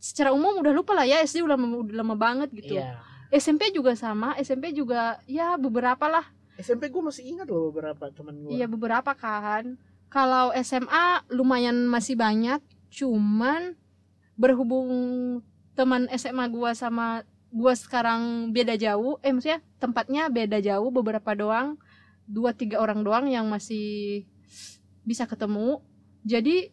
Secara 0.03 0.35
umum 0.35 0.59
udah 0.59 0.75
lupa 0.75 0.99
lah 0.99 1.07
ya 1.07 1.23
SD 1.23 1.47
udah 1.47 1.55
lama, 1.55 1.79
udah 1.87 1.97
lama 2.03 2.15
banget 2.19 2.49
gitu. 2.51 2.75
Iya. 2.75 2.99
SMP 3.33 3.73
juga 3.73 3.97
sama, 3.97 4.37
SMP 4.37 4.77
juga 4.77 5.17
ya 5.25 5.57
beberapa 5.57 6.05
lah. 6.11 6.27
SMP 6.61 6.93
gue 6.93 7.01
masih 7.01 7.25
ingat 7.33 7.49
loh 7.49 7.73
beberapa 7.73 8.13
teman 8.13 8.37
gue 8.45 8.53
Iya 8.53 8.69
beberapa 8.69 9.17
kan. 9.17 9.81
Kalau 10.13 10.53
SMA 10.61 11.25
lumayan 11.33 11.89
masih 11.89 12.13
banyak, 12.13 12.61
cuman 12.93 13.73
berhubung 14.37 14.93
teman 15.73 16.05
SMA 16.13 16.45
gua 16.53 16.77
sama 16.77 17.25
gua 17.53 17.77
sekarang 17.77 18.51
beda 18.51 18.75
jauh, 18.81 19.21
eh 19.21 19.31
maksudnya 19.31 19.61
tempatnya 19.77 20.33
beda 20.33 20.59
jauh 20.65 20.89
beberapa 20.89 21.37
doang, 21.37 21.77
dua 22.25 22.57
tiga 22.57 22.81
orang 22.81 23.05
doang 23.05 23.29
yang 23.29 23.47
masih 23.53 24.25
bisa 25.05 25.29
ketemu. 25.29 25.85
Jadi 26.25 26.73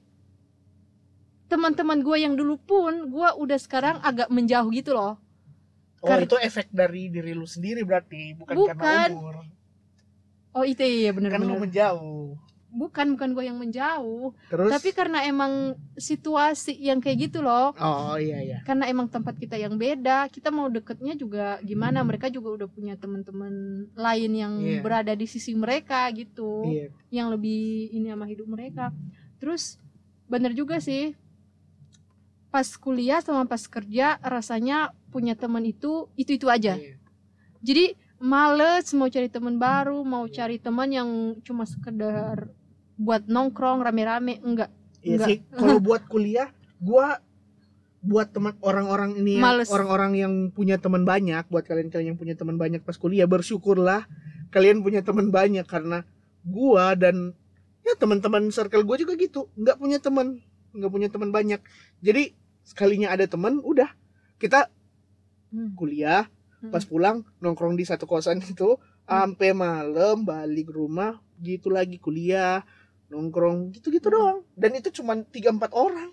teman-teman 1.52 2.00
gua 2.00 2.18
yang 2.18 2.34
dulu 2.40 2.56
pun 2.58 3.12
gua 3.12 3.36
udah 3.36 3.60
sekarang 3.60 4.00
agak 4.02 4.32
menjauh 4.32 4.72
gitu 4.72 4.96
loh. 4.96 5.20
oh 6.00 6.08
Kar- 6.08 6.24
itu 6.24 6.40
efek 6.40 6.72
dari 6.72 7.12
diri 7.12 7.36
lu 7.36 7.44
sendiri 7.44 7.84
berarti 7.84 8.32
bukan, 8.40 8.56
karena 8.56 8.80
Bukan. 8.80 9.10
umur 9.20 9.36
Oh 10.50 10.66
itu 10.66 10.82
iya 10.82 11.14
kan 11.14 11.44
lu 11.46 11.60
menjauh 11.62 12.34
Bukan 12.70 13.18
bukan 13.18 13.34
gua 13.34 13.42
yang 13.42 13.58
menjauh. 13.58 14.30
terus 14.46 14.70
Tapi 14.70 14.94
karena 14.94 15.26
emang 15.26 15.74
situasi 15.98 16.78
yang 16.78 17.02
kayak 17.02 17.30
gitu 17.30 17.42
loh, 17.42 17.74
oh 17.74 18.14
iya 18.16 18.38
iya 18.46 18.58
karena 18.62 18.86
emang 18.86 19.10
tempat 19.10 19.34
kita 19.36 19.58
yang 19.58 19.74
beda, 19.74 20.30
kita 20.30 20.54
mau 20.54 20.70
deketnya 20.70 21.18
juga 21.18 21.58
gimana? 21.66 22.06
Mereka 22.06 22.30
juga 22.30 22.54
udah 22.54 22.68
punya 22.70 22.94
teman-teman 22.94 23.86
lain 23.98 24.32
yang 24.38 24.54
Iya. 24.62 24.86
berada 24.86 25.14
di 25.18 25.26
sisi 25.26 25.58
mereka 25.58 26.06
gitu, 26.14 26.62
iya 26.70 26.94
yang 27.10 27.34
lebih 27.34 27.90
ini 27.90 28.14
sama 28.14 28.30
hidup 28.30 28.46
mereka. 28.46 28.94
Terus 29.42 29.82
bener 30.30 30.54
juga 30.54 30.78
sih, 30.78 31.18
pas 32.54 32.66
kuliah 32.78 33.22
sama 33.22 33.50
pas 33.50 33.66
kerja 33.66 34.22
rasanya 34.22 34.94
punya 35.10 35.34
teman 35.34 35.66
itu 35.66 36.06
itu 36.14 36.38
itu 36.38 36.46
aja. 36.46 36.78
iya. 36.78 36.98
Jadi 37.66 37.98
males 38.22 38.94
mau 38.94 39.10
cari 39.10 39.26
teman 39.26 39.58
baru, 39.58 40.06
mau 40.06 40.30
Iya. 40.30 40.44
cari 40.46 40.58
teman 40.60 40.90
yang 40.94 41.10
cuma 41.42 41.66
sekedar 41.66 42.52
buat 43.00 43.24
nongkrong 43.26 43.80
rame-rame 43.82 44.44
enggak 44.44 44.70
Iya 45.00 45.16
Enggak. 45.16 45.28
sih 45.32 45.38
kalau 45.56 45.80
buat 45.88 46.04
kuliah 46.06 46.52
gua 46.84 47.24
buat 48.00 48.32
teman 48.32 48.56
orang-orang 48.60 49.16
ini 49.16 49.40
orang-orang 49.72 50.12
yang 50.16 50.34
punya 50.52 50.80
teman 50.80 51.04
banyak 51.04 51.48
buat 51.48 51.64
kalian-kalian 51.64 52.16
yang 52.16 52.20
punya 52.20 52.36
teman 52.36 52.56
banyak 52.56 52.84
pas 52.84 52.96
kuliah 52.96 53.28
bersyukurlah 53.28 54.08
kalian 54.52 54.84
punya 54.84 55.04
teman 55.04 55.32
banyak 55.32 55.64
karena 55.64 56.04
gua 56.44 56.96
dan 56.96 57.36
ya 57.84 57.96
teman-teman 57.96 58.52
circle 58.52 58.84
gua 58.84 58.96
juga 58.96 59.16
gitu 59.16 59.48
nggak 59.56 59.80
punya 59.80 60.00
teman 60.00 60.40
nggak 60.72 60.92
punya 60.92 61.08
teman 61.08 61.32
banyak 61.32 61.60
jadi 62.00 62.32
sekalinya 62.64 63.12
ada 63.12 63.24
teman 63.26 63.64
udah 63.64 63.88
kita 64.38 64.68
Hmm. 65.50 65.74
kuliah 65.74 66.30
Hmm. 66.62 66.70
pas 66.70 66.86
pulang 66.86 67.26
nongkrong 67.42 67.74
di 67.74 67.82
satu 67.82 68.06
kosan 68.06 68.38
itu 68.38 68.78
sampai 69.04 69.50
malam 69.50 70.22
balik 70.22 70.70
rumah 70.70 71.18
gitu 71.42 71.74
lagi 71.74 71.98
kuliah 71.98 72.62
nongkrong 73.10 73.74
gitu-gitu 73.74 74.08
Hmm. 74.08 74.16
doang. 74.16 74.40
Dan 74.54 74.72
itu 74.78 74.90
cuma 74.94 75.18
tiga 75.26 75.50
empat 75.50 75.74
orang 75.74 76.10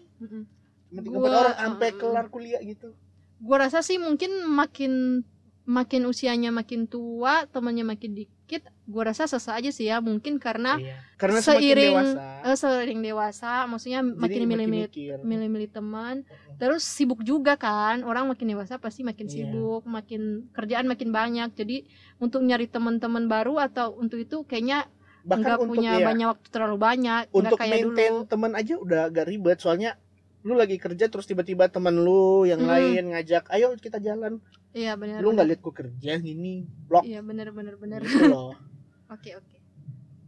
cuma 0.86 1.00
tiga 1.02 1.16
empat 1.18 1.34
orang 1.34 1.54
sampai 1.56 1.88
mm. 1.92 1.98
kelar 1.98 2.26
kuliah 2.28 2.60
gitu. 2.62 2.88
Gua 3.36 3.56
rasa 3.60 3.84
sih 3.84 4.00
mungkin 4.00 4.48
makin 4.48 5.20
makin 5.66 6.06
usianya 6.06 6.54
makin 6.54 6.86
tua 6.86 7.42
temannya 7.50 7.82
makin 7.82 8.14
dikit 8.14 8.62
gua 8.86 9.10
rasa 9.10 9.26
sesa 9.26 9.58
aja 9.58 9.68
sih 9.68 9.90
ya. 9.90 9.98
Mungkin 9.98 10.38
karena 10.38 10.78
Iya. 10.78 10.96
karena 11.18 11.42
semakin 11.42 11.60
seiring 11.60 11.92
dewasa. 11.92 12.24
eh, 12.46 12.56
seiring 12.56 13.00
dewasa 13.02 13.52
maksudnya 13.66 14.00
jadi 14.00 14.14
makin 14.16 14.42
milih-milih 14.46 14.88
milih-milih 15.26 15.70
teman. 15.74 16.22
Terus 16.56 16.86
sibuk 16.86 17.20
juga 17.20 17.58
kan 17.60 18.00
orang 18.06 18.30
makin 18.30 18.46
dewasa 18.46 18.78
pasti 18.80 19.02
makin 19.04 19.26
Iya. 19.26 19.52
sibuk 19.52 19.82
makin 19.84 20.48
kerjaan 20.54 20.86
makin 20.88 21.10
banyak. 21.12 21.50
Jadi 21.52 21.84
untuk 22.22 22.40
nyari 22.40 22.70
teman-teman 22.70 23.26
baru 23.28 23.60
atau 23.60 23.92
untuk 23.98 24.16
itu 24.22 24.46
kayaknya 24.46 24.86
bahkan 25.26 25.42
nggak 25.42 25.58
untuk 25.60 25.70
punya 25.74 25.92
iya, 25.98 26.06
banyak 26.06 26.26
waktu 26.30 26.48
terlalu 26.48 26.76
banyak 26.78 27.22
untuk 27.34 27.58
kayak 27.58 27.72
maintain 27.74 28.12
dulu 28.14 28.30
teman 28.30 28.52
aja 28.54 28.74
udah 28.78 29.00
agak 29.10 29.24
ribet. 29.26 29.58
Soalnya 29.58 29.90
lu 30.46 30.54
lagi 30.54 30.78
kerja 30.78 31.10
terus 31.10 31.26
tiba-tiba 31.26 31.66
teman 31.66 31.98
lu 31.98 32.46
yang 32.46 32.62
Mm. 32.62 32.70
lain 32.70 33.02
ngajak 33.10 33.50
ayo 33.50 33.74
kita 33.74 33.98
jalan. 33.98 34.38
Iya 34.70 34.94
benar 34.94 35.18
lu 35.18 35.34
nggak 35.34 35.46
lihat 35.50 35.60
gua 35.60 35.74
kerja 35.74 36.12
gini 36.16 36.64
blok. 36.86 37.02
Iya 37.02 37.20
benar 37.20 37.50
benar 37.50 37.74
benar. 37.74 38.00
Gitu 38.00 38.30
loh. 38.30 38.54
Oke 39.14 39.34
oke. 39.34 39.56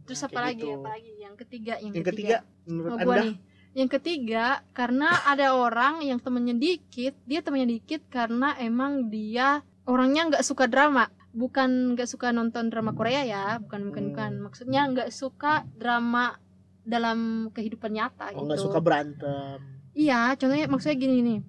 Terus 0.03 0.19
Nah, 0.19 0.27
apa 0.27 0.39
lagi 0.41 0.63
gitu. 0.63 0.75
apa 0.75 0.89
lagi? 0.89 1.11
Yang 1.15 1.35
ketiga 1.45 1.73
yang, 1.79 1.93
yang 1.93 2.05
ketiga. 2.07 2.37
menurut 2.65 2.91
Oh, 2.91 2.99
anda? 2.99 3.21
nih. 3.23 3.35
Yang 3.69 3.89
ketiga, 4.01 4.45
karena 4.73 5.09
ada 5.23 5.53
orang 5.53 6.01
yang 6.01 6.17
temennya 6.17 6.57
dikit, 6.57 7.13
dia 7.23 7.45
temennya 7.45 7.77
dikit 7.77 8.01
karena 8.09 8.57
emang 8.57 9.13
dia 9.13 9.61
orangnya 9.85 10.25
nggak 10.33 10.41
suka 10.41 10.65
drama. 10.65 11.05
Bukan 11.29 11.93
nggak 11.93 12.05
suka 12.05 12.29
nonton 12.29 12.67
drama 12.67 12.91
Korea 12.91 13.21
ya, 13.21 13.45
bukan 13.57 13.89
bukan 13.89 14.03
Hmm. 14.03 14.11
bukan. 14.11 14.31
Maksudnya 14.41 14.81
nggak 14.87 15.09
suka 15.09 15.63
drama 15.73 16.37
dalam 16.81 17.49
kehidupan 17.49 17.91
nyata 17.91 18.31
oh 18.31 18.33
gitu. 18.33 18.45
nggak 18.45 18.61
suka 18.61 18.79
berantem 18.79 19.59
Iya, 19.93 20.33
contohnya 20.33 20.65
maksudnya 20.65 20.97
gini 20.97 21.17
nih. 21.21 21.39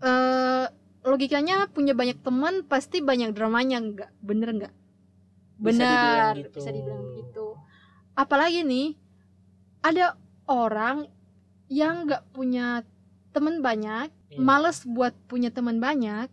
Eh 0.00 0.66
logikanya 1.00 1.64
punya 1.66 1.96
banyak 1.96 2.20
teman 2.20 2.60
pasti 2.62 3.00
banyak 3.00 3.32
dramanya 3.32 3.80
nggak 3.80 4.10
bener 4.20 4.48
nggak 4.52 4.74
Bisa 5.56 5.64
benar 5.64 5.88
dibilang 5.88 6.36
gitu. 6.36 6.56
bisa 6.56 6.70
dibilang 6.70 7.02
begitu 7.06 7.46
apalagi 8.12 8.60
nih 8.60 8.88
ada 9.80 10.20
orang 10.44 11.08
yang 11.66 12.04
nggak 12.04 12.28
punya 12.30 12.84
teman 13.32 13.64
banyak 13.64 14.12
Iya. 14.28 14.38
males 14.38 14.84
buat 14.84 15.16
punya 15.24 15.48
teman 15.48 15.80
banyak 15.80 16.28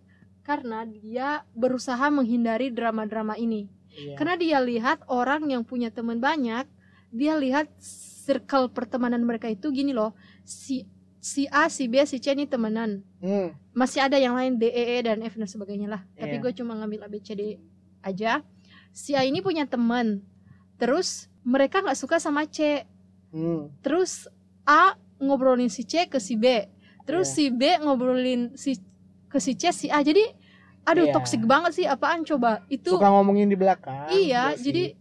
karena 0.48 0.88
dia 0.88 1.44
berusaha 1.51 2.08
menghindari 2.08 2.72
drama-drama 2.72 3.36
ini. 3.36 3.68
Iya. 3.98 4.13
karena 4.13 4.36
dia 4.38 4.58
lihat 4.62 5.01
orang 5.10 5.50
yang 5.50 5.66
punya 5.66 5.89
teman 5.89 6.22
banyak 6.22 6.70
dia 7.10 7.34
lihat 7.34 7.66
circle 7.82 8.70
pertemanan 8.70 9.25
mereka 9.25 9.50
itu 9.50 9.74
gini 9.74 9.89
loh. 9.89 10.13
Si 10.46 10.86
si 11.18 11.50
A 11.50 11.66
si 11.66 11.89
B 11.89 11.98
si 12.06 12.22
C 12.22 12.30
ini 12.38 12.46
temenan. 12.46 13.01
Hmm, 13.18 13.58
masih 13.74 14.06
ada 14.06 14.22
yang 14.22 14.38
lain 14.38 14.62
D 14.62 14.70
E 14.70 14.84
E 14.96 14.98
dan 15.01 15.25
F 15.25 15.34
dan 15.39 15.50
sebagainya 15.50 15.89
lah. 15.89 16.01
Tapi 16.13 16.38
Iya. 16.38 16.44
gue 16.46 16.51
cuma 16.62 16.77
ngambil 16.77 17.08
A 17.08 17.10
B 17.10 17.18
C 17.24 17.34
D 17.34 17.58
aja. 18.06 18.46
Si 18.94 19.18
A 19.18 19.25
ini 19.25 19.42
punya 19.42 19.66
teman. 19.66 20.22
Terus 20.77 21.25
mereka 21.42 21.82
nggak 21.82 21.98
suka 21.98 22.22
sama 22.22 22.46
C. 22.46 22.86
Hmm. 23.34 23.68
terus 23.84 24.30
A 24.63 24.94
ngobrolin 25.18 25.74
si 25.74 25.82
C 25.84 26.06
ke 26.06 26.22
si 26.22 26.38
B. 26.38 26.70
Terus 27.10 27.34
Iya. 27.34 27.36
si 27.36 27.46
B 27.50 27.62
ngobrolin 27.82 28.54
si 28.54 28.77
ke 29.25 29.42
si 29.42 29.58
C 29.58 29.74
si 29.74 29.88
A. 29.89 30.06
Jadi 30.06 30.22
aduh 30.88 31.03
Iya. 31.03 31.13
toksik 31.13 31.44
banget 31.44 31.72
sih 31.74 31.86
apaan 31.86 32.24
coba 32.24 32.63
itu 32.67 32.88
suka 32.89 33.12
ngomongin 33.12 33.46
di 33.46 33.56
belakang 33.56 34.08
iya 34.10 34.56
jadi 34.56 34.96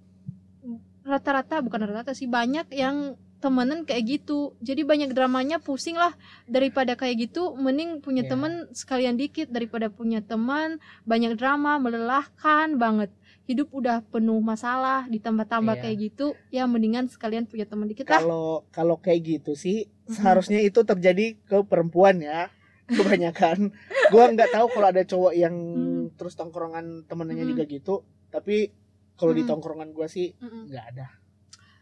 rata-rata 1.02 1.62
bukan 1.62 1.78
rata-rata 1.80 2.12
sih 2.12 2.26
banyak 2.26 2.66
yang 2.72 3.14
temenan 3.38 3.84
kayak 3.84 4.02
gitu 4.18 4.56
jadi 4.58 4.82
banyak 4.82 5.12
dramanya 5.12 5.60
pusing 5.60 5.94
lah 5.94 6.16
daripada 6.46 6.96
kayak 6.96 7.30
gitu 7.30 7.54
mending 7.54 8.00
punya 8.00 8.25
Iya. 8.25 8.30
temen 8.32 8.52
sekalian 8.72 9.14
dikit 9.14 9.46
daripada 9.46 9.86
punya 9.86 10.18
teman 10.18 10.82
banyak 11.04 11.36
drama 11.36 11.78
melelahkan 11.78 12.75
banget 12.75 13.12
hidup 13.46 13.70
udah 13.70 14.02
penuh 14.04 14.42
masalah 14.42 15.06
ditambah-tambah 15.06 15.78
Iya. 15.78 15.82
kayak 15.84 15.96
gitu 16.02 16.26
ya 16.50 16.66
mendingan 16.66 17.06
sekalian 17.06 17.46
punya 17.46 17.62
teman 17.62 17.86
dikit 17.86 18.10
lah 18.10 18.18
kalau 18.18 18.46
kalau 18.75 18.96
kayak 18.99 19.22
gitu 19.38 19.54
sih 19.54 19.86
Mm-mm. 19.86 20.16
seharusnya 20.16 20.58
itu 20.58 20.82
terjadi 20.82 21.38
ke 21.38 21.62
perempuan 21.62 22.18
ya 22.18 22.50
kebanyakan 22.86 23.75
gua 24.12 24.25
nggak 24.30 24.50
tahu 24.50 24.66
kalau 24.70 24.88
ada 24.88 25.02
cowok 25.02 25.32
yang 25.34 25.54
Hmm. 25.56 26.14
terus 26.14 26.38
tongkrongan 26.38 27.04
temennya 27.04 27.42
Mm-mm. 27.42 27.50
juga 27.52 27.64
gitu 27.66 27.94
tapi 28.30 28.70
kalau 29.14 29.34
di 29.34 29.42
Mm-mm. 29.42 29.50
tongkrongan 29.50 29.90
gua 29.90 30.06
sih 30.06 30.32
nggak 30.38 30.86
ada 30.94 31.06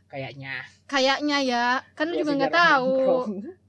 kayaknya 0.08 0.64
kayaknya 0.86 1.38
ya 1.42 1.64
kan 1.92 2.08
lu 2.08 2.16
juga 2.16 2.32
nggak 2.38 2.54
tahu. 2.54 2.94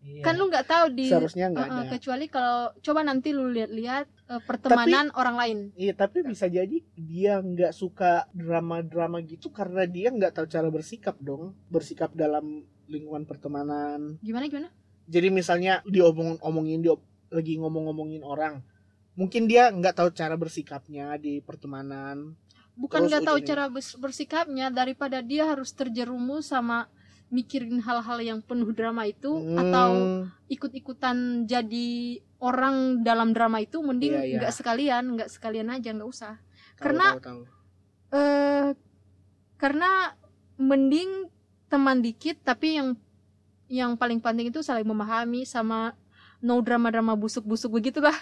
Iya. 0.00 0.24
kan 0.24 0.32
lu 0.32 0.48
nggak 0.48 0.64
tahu 0.64 0.96
di 0.96 1.12
seharusnya 1.12 1.52
nggak 1.52 1.60
Uh-uh, 1.60 1.80
ada 1.84 1.92
kecuali 1.92 2.24
kalau 2.32 2.72
coba 2.80 3.04
nanti 3.04 3.36
lu 3.36 3.52
lihat-lihat 3.52 4.08
uh, 4.32 4.40
pertemanan 4.48 5.12
orang 5.12 5.36
lain 5.36 5.58
Iya 5.76 5.92
tapi 5.92 6.24
bisa 6.24 6.48
jadi 6.48 6.80
dia 6.96 7.36
nggak 7.44 7.76
suka 7.76 8.24
drama-drama 8.32 9.20
gitu 9.20 9.52
karena 9.52 9.84
dia 9.84 10.08
nggak 10.08 10.40
tahu 10.40 10.48
cara 10.48 10.72
bersikap 10.72 11.20
dong 11.20 11.52
bersikap 11.68 12.16
dalam 12.16 12.64
lingkungan 12.88 13.28
pertemanan 13.28 14.16
gimana 14.24 14.48
gimana 14.48 14.72
jadi 15.10 15.28
misalnya 15.28 15.82
diomong-omongin 15.84 16.80
dia 16.80 16.94
lagi 17.28 17.58
ngomong-ngomongin 17.58 18.22
orang 18.22 18.62
mungkin 19.12 19.44
dia 19.44 19.68
nggak 19.68 19.92
tahu 19.92 20.08
cara 20.10 20.34
bersikapnya 20.34 21.18
di 21.18 21.42
pertemanan 21.42 22.38
bukan 22.72 23.04
nggak 23.04 23.26
tahu 23.26 23.38
cara 23.42 23.66
bers- 23.66 23.98
bersikapnya 23.98 24.70
daripada 24.70 25.18
dia 25.20 25.44
harus 25.44 25.70
terjerumus 25.70 26.48
sama 26.48 26.86
mikirin 27.28 27.78
hal-hal 27.78 28.18
yang 28.18 28.38
penuh 28.40 28.70
drama 28.70 29.06
itu 29.06 29.30
atau 29.56 29.90
Hmm, 29.92 30.20
ikut-ikutan 30.48 31.16
jadi 31.44 31.90
orang 32.38 33.02
dalam 33.02 33.30
drama 33.30 33.60
itu 33.60 33.78
mending 33.78 34.14
Iya, 34.14 34.22
iya. 34.24 34.36
nggak 34.40 34.52
sekalian 34.52 35.04
nggak 35.14 35.30
sekalian 35.30 35.68
aja 35.68 35.90
nggak 35.92 36.08
usah 36.08 36.34
tahu, 36.74 36.80
karena- 36.80 37.12
tahu, 37.12 37.22
tahu. 37.22 37.42
eh 38.10 38.68
karena 39.56 39.90
mending 40.56 41.30
teman 41.66 42.02
dikit 42.02 42.42
tapi 42.42 42.74
yang 42.74 42.98
yang 43.70 43.94
paling 43.94 44.18
penting 44.18 44.50
itu 44.50 44.60
saling 44.60 44.82
memahami 44.82 45.46
sama 45.46 45.94
no 46.42 46.58
drama-drama 46.58 47.14
busuk-busuk 47.14 47.70
begitulah. 47.70 48.16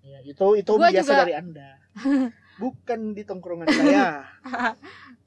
Ya, 0.00 0.24
itu 0.24 0.46
itu 0.56 0.72
Gua 0.72 0.88
biasa 0.88 1.04
juga- 1.06 1.20
dari 1.20 1.34
anda. 1.36 1.68
Bukan 2.56 3.12
di 3.12 3.22
tongkrongan 3.22 3.68
saya. 3.68 4.24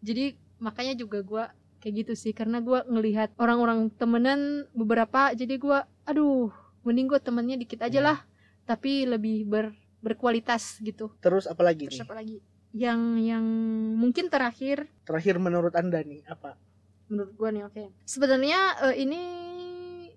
Jadi 0.08 0.34
makanya 0.58 0.98
juga 0.98 1.22
gua 1.22 1.44
kayak 1.80 2.04
gitu 2.04 2.14
sih 2.18 2.34
karena 2.34 2.60
gua 2.60 2.82
ngelihat 2.84 3.32
orang-orang 3.38 3.88
temenan 3.94 4.68
beberapa 4.74 5.32
jadi 5.32 5.56
gua 5.56 5.88
aduh 6.04 6.52
mending 6.82 7.08
gua 7.08 7.22
temennya 7.22 7.56
dikit 7.56 7.80
aja 7.80 7.96
Iya. 7.96 8.04
lah 8.04 8.18
tapi 8.66 9.06
lebih 9.06 9.46
ber 9.46 9.72
berkualitas 10.00 10.80
gitu. 10.80 11.12
Terus 11.20 11.46
apa 11.46 11.62
lagi 11.62 11.88
terus 11.88 11.96
nih? 11.96 12.04
apa 12.04 12.16
lagi? 12.16 12.38
Yang 12.72 13.02
yang 13.24 13.46
mungkin 13.96 14.28
terakhir 14.28 14.92
terakhir 15.04 15.38
menurut 15.38 15.72
anda 15.72 16.00
nih 16.02 16.26
apa? 16.26 16.60
Menurut 17.08 17.32
gua 17.36 17.50
nih 17.50 17.64
oke. 17.64 17.84
Sebenarnya 18.04 18.60
eh, 18.90 18.96
ini 19.00 19.22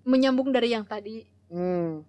menyambung 0.03 0.51
dari 0.51 0.75
yang 0.75 0.83
tadi 0.83 1.23
hmm, 1.51 2.03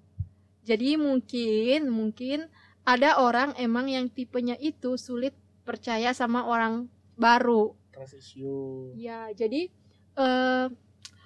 jadi 0.67 0.99
mungkin 0.99 1.91
mungkin 1.91 2.39
ada 2.85 3.17
orang 3.23 3.57
emang 3.57 3.89
yang 3.89 4.13
tipenya 4.13 4.59
itu 4.61 5.01
sulit 5.01 5.33
percaya 5.65 6.13
sama 6.13 6.45
orang 6.45 6.91
baru 7.17 7.73
trust 7.95 8.19
issue 8.19 8.91
Ya, 8.99 9.31
jadi 9.31 9.71
eh 10.19 10.67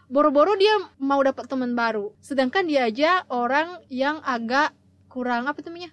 boro-boro 0.09 0.57
dia 0.57 0.73
mau 1.01 1.21
dapat 1.25 1.49
teman 1.49 1.73
baru. 1.73 2.13
Sedangkan 2.21 2.69
dia 2.69 2.89
aja 2.89 3.25
orang 3.33 3.81
yang 3.89 4.21
agak 4.25 4.77
kurang 5.09 5.49
apa 5.49 5.61
namanya? 5.65 5.93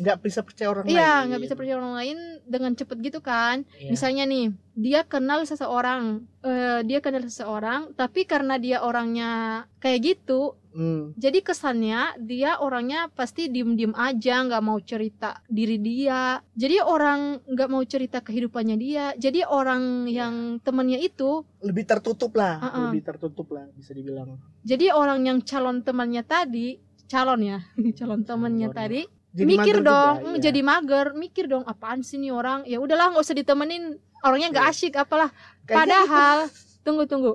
Nggak 0.00 0.16
bisa 0.18 0.40
percaya 0.40 0.72
orang 0.72 0.84
lain 0.88 0.96
Iya, 0.96 1.12
nggak 1.28 1.40
bisa 1.40 1.54
percaya 1.54 1.76
orang 1.76 1.94
lain 1.94 2.18
dengan 2.44 2.72
cepet 2.72 2.96
gitu 3.00 3.20
kan. 3.20 3.68
Iya. 3.76 3.90
Misalnya 3.92 4.24
nih, 4.24 4.46
dia 4.72 5.00
kenal 5.04 5.44
seseorang, 5.44 6.24
eh 6.40 6.80
dia 6.82 6.98
kenal 6.98 7.20
seseorang, 7.22 7.92
tapi 7.92 8.24
karena 8.24 8.56
dia 8.56 8.80
orangnya 8.80 9.30
kayak 9.78 10.00
gitu, 10.02 10.56
Hmm, 10.70 11.18
jadi 11.18 11.42
kesannya 11.42 12.14
dia 12.22 12.54
orangnya 12.54 13.10
pasti 13.10 13.50
diem-diem 13.50 13.90
aja, 13.90 14.38
nggak 14.38 14.62
mau 14.62 14.78
cerita 14.78 15.42
diri 15.50 15.82
dia. 15.82 16.38
Jadi 16.54 16.78
orang 16.78 17.42
nggak 17.42 17.66
mau 17.66 17.82
cerita 17.82 18.22
kehidupannya 18.22 18.78
dia. 18.78 19.10
Jadi 19.18 19.42
orang 19.42 20.06
Iya. 20.06 20.14
yang 20.22 20.34
temannya 20.62 21.02
itu 21.02 21.42
lebih 21.58 21.90
tertutup 21.90 22.38
lah 22.38 22.62
Uh-uh. 22.62 22.86
lebih 22.86 23.02
tertutup 23.02 23.50
lah 23.50 23.66
bisa 23.74 23.90
dibilang 23.90 24.38
Jadi 24.62 24.94
orang 24.94 25.26
yang 25.26 25.42
calon 25.42 25.82
temannya 25.82 26.22
tadi, 26.22 26.78
calon 27.10 27.42
ya, 27.42 27.58
calon 27.98 28.22
temannya 28.22 28.70
Calon. 28.70 28.78
tadi, 28.78 29.00
Jadi 29.30 29.46
mikir 29.46 29.74
mager 29.78 29.86
dong, 29.86 30.14
juga, 30.16 30.24
"Hmm, 30.26 30.34
iya. 30.34 30.42
jadi 30.42 30.60
mager, 30.60 31.06
mikir 31.14 31.44
dong 31.46 31.62
apaan 31.62 32.02
sih 32.02 32.18
nih 32.18 32.30
orang? 32.30 32.66
Ya 32.66 32.78
udahlah 32.78 33.14
nggak 33.14 33.22
usah 33.22 33.36
ditemenin, 33.36 33.82
orangnya 34.20 34.48
nggak 34.50 34.66
Iya. 34.66 34.74
asyik 34.74 34.94
apalah. 34.96 35.30
Kayaknya 35.62 35.78
Padahal, 35.78 36.36
tunggu 36.82 37.04
tunggu, 37.06 37.32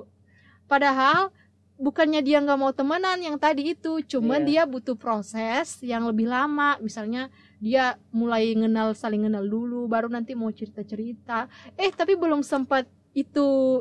padahal 0.66 1.32
bukannya 1.76 2.20
dia 2.20 2.40
nggak 2.40 2.56
mau 2.56 2.72
temenan 2.72 3.16
yang 3.18 3.36
tadi 3.36 3.72
itu, 3.72 4.00
cuman 4.02 4.44
Iya. 4.44 4.48
dia 4.48 4.62
butuh 4.66 4.92
proses 4.94 5.80
yang 5.80 6.04
lebih 6.04 6.24
lama. 6.26 6.76
Misalnya 6.78 7.32
dia 7.56 7.96
mulai 8.10 8.52
ngenal 8.52 8.92
saling 8.92 9.24
kenal 9.24 9.44
dulu, 9.44 9.84
baru 9.86 10.08
nanti 10.08 10.32
mau 10.32 10.48
cerita 10.50 10.80
cerita. 10.82 11.48
Eh 11.74 11.88
tapi 11.90 12.12
belum 12.12 12.40
sempat 12.40 12.84
itu 13.12 13.80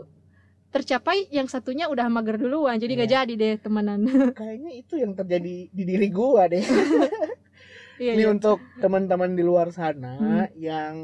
tercapai 0.72 1.28
yang 1.30 1.48
satunya 1.48 1.88
udah 1.88 2.08
mager 2.08 2.36
duluan 2.36 2.76
jadi 2.76 2.92
gak 2.98 3.08
Iya. 3.08 3.16
jadi 3.24 3.34
deh 3.34 3.54
temenan 3.64 4.00
kayaknya 4.36 4.76
itu 4.76 5.00
yang 5.00 5.16
terjadi 5.16 5.72
di 5.72 5.84
diri 5.86 6.12
gua 6.12 6.52
deh 6.52 6.60
iya, 7.98 8.12
ini 8.14 8.24
iya. 8.24 8.30
untuk 8.30 8.60
teman-teman 8.78 9.32
di 9.32 9.42
luar 9.42 9.70
sana 9.70 10.16
Hmm. 10.16 10.48
yang 10.56 10.96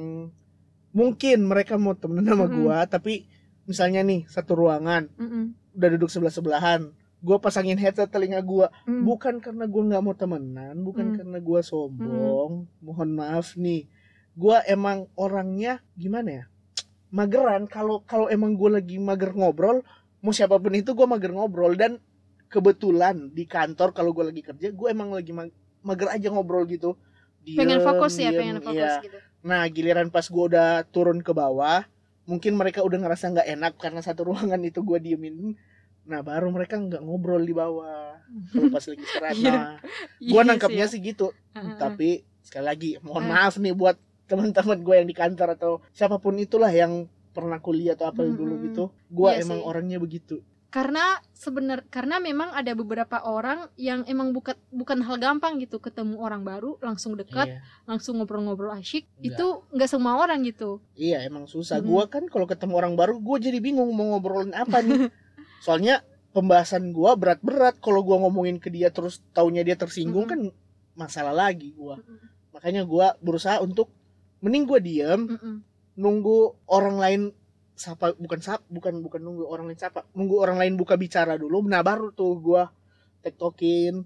mungkin 0.91 1.45
mereka 1.45 1.75
mau 1.75 1.93
temenan 1.93 2.27
sama 2.29 2.45
Mm-mm. 2.45 2.57
gua 2.57 2.83
tapi 2.85 3.25
misalnya 3.63 4.01
nih 4.01 4.27
satu 4.27 4.57
ruangan 4.57 5.07
Mm-mm. 5.13 5.55
udah 5.71 5.89
duduk 5.89 6.09
sebelah 6.09 6.29
sebelahan 6.29 6.81
gua 7.17 7.37
pasangin 7.37 7.77
headset 7.77 8.09
telinga 8.09 8.41
gua 8.41 8.67
Mm. 8.83 9.05
bukan 9.05 9.35
karena 9.39 9.65
gua 9.65 9.83
nggak 9.85 10.03
mau 10.03 10.11
temenan 10.13 10.75
bukan 10.81 11.05
Hmm. 11.07 11.17
karena 11.17 11.37
gua 11.39 11.59
sombong 11.61 12.51
mohon 12.77 13.09
maaf 13.11 13.55
nih 13.55 13.87
gua 14.33 14.59
emang 14.65 15.07
orangnya 15.15 15.79
gimana 15.93 16.29
ya 16.33 16.43
mageran 17.09 17.67
kalau 17.67 18.03
kalau 18.03 18.27
emang 18.27 18.53
gua 18.53 18.77
lagi 18.77 18.97
mager 18.97 19.31
ngobrol 19.31 19.83
mau 20.19 20.31
siapa 20.31 20.55
pun 20.55 20.73
itu 20.73 20.91
gua 20.91 21.07
mager 21.07 21.31
ngobrol 21.31 21.71
dan 21.73 22.03
kebetulan 22.47 23.31
di 23.31 23.45
kantor 23.45 23.91
kalau 23.91 24.11
gua 24.11 24.27
lagi 24.27 24.41
kerja 24.41 24.71
gua 24.71 24.91
emang 24.91 25.13
lagi 25.13 25.31
mag- 25.31 25.55
mager 25.81 26.09
aja 26.09 26.27
ngobrol 26.29 26.65
gitu. 26.65 26.97
Pengen 27.41 27.81
Diem, 27.81 27.85
fokus 27.85 28.13
ya 28.21 28.29
diem, 28.29 28.39
pengen 28.39 28.57
fokus 28.61 28.93
iya. 28.97 29.01
gitu. 29.01 29.17
Nah 29.41 29.65
giliran 29.67 30.09
pas 30.13 30.25
gua 30.29 30.43
udah 30.47 30.69
turun 30.93 31.19
ke 31.25 31.33
bawah 31.33 31.85
mungkin 32.29 32.53
mereka 32.53 32.85
udah 32.85 33.01
ngerasa 33.01 33.33
nggak 33.33 33.47
enak 33.57 33.73
karena 33.81 33.99
satu 34.05 34.29
ruangan 34.29 34.61
itu 34.61 34.79
gua 34.85 35.01
diemin. 35.01 35.57
Nah 36.05 36.21
baru 36.21 36.53
mereka 36.53 36.77
nggak 36.77 37.01
ngobrol 37.01 37.41
di 37.41 37.53
bawah. 37.53 38.21
Kalau 38.53 38.69
pas 38.71 38.85
lagi 38.85 39.01
istirahat 39.03 39.35
Iya. 39.41 39.51
nah 39.51 39.69
gua 40.21 40.41
Iya 40.45 40.49
nangkapnya 40.53 40.85
sih 40.87 40.99
gitu. 41.01 41.33
ya. 41.57 41.75
Tapi 41.75 42.23
sekali 42.45 42.65
lagi 42.65 42.89
mohon 43.01 43.25
maaf 43.25 43.57
nih 43.57 43.73
buat 43.73 43.97
teman-teman 44.25 44.79
gue 44.79 44.95
yang 44.95 45.09
di 45.11 45.17
kantor 45.17 45.59
atau 45.59 45.71
siapa 45.91 46.15
pun 46.15 46.39
itulah 46.39 46.71
yang 46.71 47.03
pernah 47.35 47.59
kuliah 47.59 47.99
atau 47.99 48.07
apa 48.07 48.23
dulu 48.23 48.63
gitu. 48.69 48.83
Gue 49.11 49.35
Iya 49.35 49.43
emang 49.43 49.59
sih. 49.59 49.67
orangnya 49.67 49.97
begitu 49.99 50.39
karena 50.71 51.19
sebenar 51.35 51.83
karena 51.91 52.23
memang 52.23 52.55
ada 52.55 52.71
beberapa 52.71 53.19
orang 53.27 53.67
yang 53.75 54.07
emang 54.07 54.31
bukan 54.31 54.55
bukan 54.71 55.03
hal 55.03 55.19
gampang 55.19 55.59
gitu 55.59 55.83
ketemu 55.83 56.15
orang 56.15 56.47
baru 56.47 56.79
langsung 56.79 57.19
dekat 57.19 57.51
iya. 57.51 57.59
langsung 57.83 58.23
ngobrol-ngobrol 58.23 58.71
asyik 58.79 59.03
Enggak. 59.19 59.35
itu 59.35 59.47
nggak 59.75 59.89
semua 59.91 60.15
orang 60.23 60.39
gitu 60.47 60.79
iya 60.95 61.27
emang 61.27 61.43
susah 61.51 61.83
Mm-mm. 61.83 61.91
Gua 61.91 62.03
kan 62.07 62.23
kalau 62.31 62.47
ketemu 62.47 62.79
orang 62.79 62.95
baru 62.95 63.19
gue 63.19 63.37
jadi 63.51 63.59
bingung 63.59 63.91
mau 63.91 64.15
ngobrolin 64.15 64.55
apa 64.55 64.79
nih 64.79 65.11
soalnya 65.67 66.07
pembahasan 66.31 66.95
gua 66.95 67.19
berat-berat 67.19 67.75
kalau 67.83 67.99
gua 68.07 68.23
ngomongin 68.23 68.55
ke 68.55 68.71
dia 68.71 68.87
terus 68.95 69.19
taunya 69.35 69.67
dia 69.67 69.75
tersinggung 69.75 70.23
Mm-mm. 70.23 70.55
kan 70.55 70.55
masalah 70.95 71.35
lagi 71.35 71.75
gua 71.75 71.99
makanya 72.55 72.87
gua 72.87 73.19
berusaha 73.19 73.59
untuk 73.59 73.91
mending 74.39 74.63
gua 74.63 74.79
diem 74.79 75.35
Mm-mm. 75.35 75.55
nunggu 75.99 76.55
orang 76.71 76.95
lain 76.95 77.21
sapa 77.73 78.13
bukan 78.15 78.39
sap 78.39 78.61
bukan 78.67 79.01
bukan 79.01 79.21
nunggu 79.21 79.45
orang 79.45 79.65
lain 79.69 79.79
sapa. 79.79 80.05
Nunggu 80.13 80.35
orang 80.37 80.57
lain 80.61 80.73
buka 80.75 80.95
bicara 80.95 81.35
dulu 81.35 81.63
nah 81.65 81.81
baru 81.81 82.11
tuh 82.11 82.37
gua. 82.37 82.69
Tektokin 83.21 84.05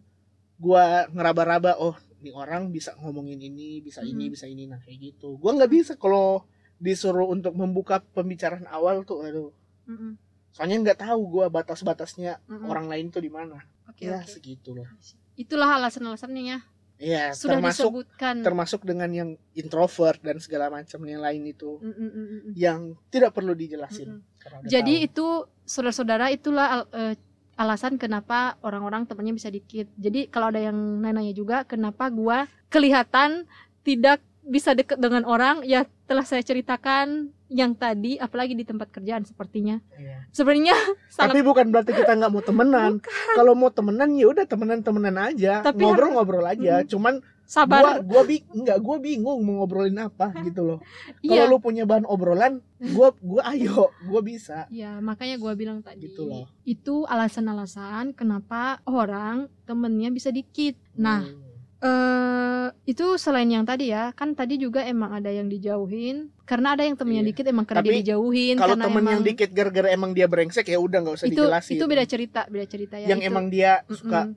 gua 0.55 1.07
ngeraba-raba 1.11 1.75
oh 1.79 1.95
ini 2.23 2.31
orang 2.31 2.71
bisa 2.71 2.95
ngomongin 2.97 3.37
ini 3.37 3.79
bisa 3.79 4.01
ini 4.01 4.27
Mhm. 4.27 4.33
bisa 4.33 4.45
ini. 4.47 4.63
Nah 4.65 4.79
kayak 4.79 4.97
gitu. 4.99 5.35
Gua 5.37 5.55
nggak 5.55 5.71
bisa 5.71 5.93
kalau 5.95 6.43
disuruh 6.75 7.27
untuk 7.27 7.55
membuka 7.55 8.03
pembicaraan 8.03 8.67
awal 8.67 9.03
tuh 9.03 9.23
aduh. 9.23 9.51
Mm-mm. 9.85 10.17
soalnya 10.49 10.79
nggak 10.81 10.99
tahu 11.03 11.21
gua 11.29 11.45
batas-batasnya 11.51 12.39
Mm-mm. 12.47 12.65
orang 12.65 12.87
lain 12.87 13.11
tuh 13.11 13.19
di 13.19 13.27
mana. 13.29 13.59
Oke 13.85 14.07
ya 14.07 14.23
oke. 14.23 14.31
segitu 14.31 14.71
loh. 14.71 14.87
Itulah 15.35 15.77
alasan-alasannya 15.77 16.41
ya 16.47 16.59
Iya 16.95 17.35
sudah 17.35 17.59
termasuk 17.59 17.91
disebutkan 17.91 18.35
termasuk 18.39 18.81
dengan 18.87 19.09
yang 19.11 19.29
introvert 19.51 20.15
dan 20.23 20.39
segala 20.39 20.71
macam 20.71 21.03
yang 21.03 21.19
lain 21.19 21.43
itu 21.43 21.75
Mm, 21.83 21.91
mm, 21.91 21.95
mm, 21.99 22.07
mm, 22.07 22.25
mm. 22.31 22.51
yang 22.55 22.79
tidak 23.11 23.35
perlu 23.35 23.51
dijelasin 23.51 24.15
Mm, 24.15 24.23
mm. 24.23 24.67
jadi 24.71 24.95
tahu. 25.03 25.07
itu 25.11 25.27
saudara-saudara 25.67 26.31
itulah 26.31 26.67
al- 26.71 26.89
eh, 26.95 27.15
alasan 27.55 27.99
kenapa 27.99 28.55
orang-orang 28.63 29.03
temannya 29.03 29.35
bisa 29.35 29.51
dikit 29.51 29.91
jadi 29.99 30.31
kalau 30.31 30.55
ada 30.55 30.59
yang 30.71 30.75
nanya 31.03 31.35
juga 31.35 31.67
kenapa 31.67 32.07
gua 32.07 32.47
kelihatan 32.71 33.43
tidak 33.83 34.23
bisa 34.45 34.71
deket 34.71 34.95
dengan 34.95 35.27
orang 35.27 35.67
ya 35.67 35.83
telah 36.05 36.23
saya 36.23 36.45
ceritakan 36.45 37.33
yang 37.47 37.77
tadi 37.77 38.17
apalagi 38.17 38.57
di 38.57 38.65
tempat 38.65 38.89
kerjaan 38.89 39.21
sepertinya 39.21 39.77
Iya. 39.95 40.25
sebenarnya 40.33 40.73
sangat 41.13 41.37
Tapi 41.37 41.39
bukan 41.45 41.65
berarti 41.69 41.93
kita 41.93 42.17
nggak 42.17 42.31
mau 42.31 42.41
temenan. 42.41 42.91
Kalau 43.37 43.53
mau 43.53 43.69
temenan 43.69 44.09
ya 44.17 44.25
udah 44.27 44.45
temenan-temenan 44.45 45.15
aja, 45.31 45.61
Tapi 45.61 45.85
ngobrol-ngobrol 45.85 46.41
aja. 46.41 46.81
Mm. 46.81 46.89
Cuman 46.89 47.13
gua 47.21 47.45
sabar 47.45 48.01
gua 48.01 48.25
bi 48.25 48.41
enggak 48.49 48.81
gua 48.81 48.97
bingung 48.97 49.37
mau 49.45 49.61
ngobrolin 49.61 50.01
apa 50.01 50.33
gitu 50.41 50.65
loh. 50.65 50.79
iya 51.21 51.45
Kalau 51.45 51.53
lu 51.53 51.57
punya 51.61 51.85
bahan 51.85 52.09
obrolan, 52.09 52.65
gua 52.91 53.13
gua 53.21 53.53
ayo, 53.53 53.93
gua 54.09 54.21
bisa. 54.25 54.65
Ya, 54.73 54.97
makanya 54.97 55.37
gua 55.37 55.53
bilang 55.53 55.85
tadi. 55.85 56.09
Gitu 56.09 56.25
loh. 56.25 56.49
Itu 56.65 57.05
alasan-alasan 57.05 58.17
kenapa 58.17 58.81
orang 58.83 59.45
temennya 59.63 60.09
bisa 60.09 60.33
dikit. 60.33 60.73
Nah, 60.97 61.21
Hmm. 61.21 61.44
Eh 61.85 62.67
itu 62.85 63.05
selain 63.15 63.45
yang 63.45 63.61
tadi 63.61 63.89
ya, 63.89 64.09
kan 64.11 64.33
tadi 64.33 64.57
juga 64.57 64.81
emang 64.81 65.13
ada 65.13 65.29
yang 65.29 65.45
dijauhin. 65.45 66.33
Karena 66.43 66.73
ada 66.73 66.81
yang 66.81 66.93
temennya 66.93 67.21
Iya. 67.21 67.29
dikit 67.29 67.45
emang 67.45 67.63
karena 67.63 67.81
Tapi 67.81 67.89
dia 67.91 67.97
dijauhin. 68.01 68.55
kalau 68.55 68.73
temen 68.75 68.89
yang 68.99 69.21
emang- 69.21 69.21
dikit 69.23 69.49
gara-gara 69.51 69.89
emang 69.89 70.11
dia 70.11 70.25
brengsek 70.25 70.65
ya 70.65 70.77
udah 70.77 70.97
nggak 70.99 71.15
usah 71.15 71.27
itu 71.27 71.37
dijelasin. 71.37 71.75
itu 71.77 71.85
beda 71.85 72.03
cerita, 72.03 72.41
beda 72.47 72.65
cerita 72.65 72.95
ya. 72.95 73.07
yang 73.07 73.21
itu. 73.21 73.29
emang 73.29 73.45
dia 73.47 73.85
suka 73.87 74.29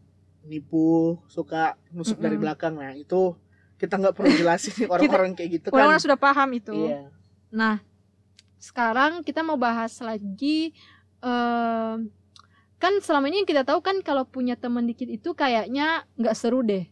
nipu, 0.44 1.16
suka 1.26 1.76
nusuk 1.90 2.16
dari 2.16 2.36
Mm-mm. 2.36 2.44
belakang. 2.44 2.74
Nah, 2.74 2.92
itu 2.92 3.36
kita 3.76 3.94
nggak 3.94 4.12
perlu 4.12 4.32
jelasin 4.34 4.72
orang-orang 4.92 5.32
kayak 5.32 5.50
gitu 5.54 5.66
kan. 5.68 5.76
orang-orang 5.78 6.02
sudah 6.02 6.18
paham 6.18 6.48
itu. 6.52 6.72
Iya. 6.74 7.08
Nah, 7.50 7.76
sekarang 8.58 9.20
kita 9.22 9.40
mau 9.40 9.56
bahas 9.56 9.96
lagi 10.00 10.72
eh 11.18 11.94
kan 12.78 12.92
selama 13.02 13.26
ini 13.26 13.42
yang 13.42 13.48
kita 13.48 13.62
tahu 13.62 13.80
kan 13.80 13.98
kalau 14.00 14.22
punya 14.22 14.54
teman 14.54 14.84
dikit 14.84 15.06
itu 15.06 15.32
kayaknya 15.32 16.04
nggak 16.14 16.32
seru 16.32 16.60
deh. 16.62 16.86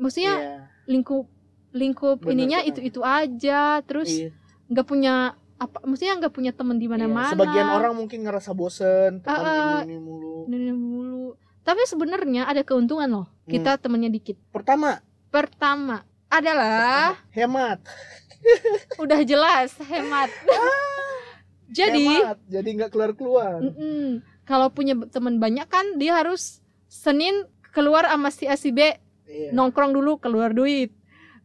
Maksudnya 0.00 0.34
Iya. 0.34 0.56
lingkup 0.86 1.28
lingkup 1.70 2.18
Bener, 2.18 2.32
ininya 2.34 2.58
itu 2.60 2.80
itu 2.80 3.00
aja 3.00 3.78
terus 3.84 4.10
Iya. 4.10 4.32
nggak 4.66 4.82
punya 4.84 5.14
apa 5.54 5.78
maksudnya 5.84 6.16
nggak 6.16 6.32
punya 6.32 6.50
teman 6.50 6.74
di 6.74 6.88
Iya, 6.88 6.96
mana-mana 6.96 7.30
Sebagian 7.30 7.68
orang 7.68 7.92
mungkin 7.94 8.18
ngerasa 8.20 8.50
bosen, 8.50 9.20
Ah, 9.22 9.30
ah. 9.30 9.78
ini, 9.78 9.92
ini 9.92 9.96
mulu. 10.00 10.34
Ini 10.48 10.72
mulu 10.72 11.26
tapi 11.60 11.84
sebenarnya 11.84 12.48
ada 12.48 12.64
keuntungan 12.64 13.06
loh 13.06 13.26
Hmm. 13.44 13.52
kita 13.52 13.76
temennya 13.76 14.08
dikit 14.08 14.34
Pertama, 14.48 14.98
pertama 15.28 16.02
adalah 16.26 17.14
hemat. 17.36 17.78
udah 18.96 19.20
jelas 19.22 19.76
hemat 19.84 20.32
jadi 21.70 22.02
Hemat, 22.02 22.38
jadi 22.48 22.68
nggak 22.72 22.90
keluar-keluar. 22.90 23.60
kalau 24.42 24.66
punya 24.68 24.96
teman 25.06 25.36
banyak 25.36 25.68
kan 25.68 25.94
dia 25.94 26.16
harus 26.16 26.58
Senin 26.88 27.44
keluar 27.70 28.02
sama 28.04 28.28
si 28.28 28.44
A 28.44 28.56
si 28.56 28.72
B 28.72 28.80
Iya. 29.30 29.50
nongkrong 29.52 29.92
dulu 29.92 30.18
keluar 30.18 30.50
duit 30.50 30.90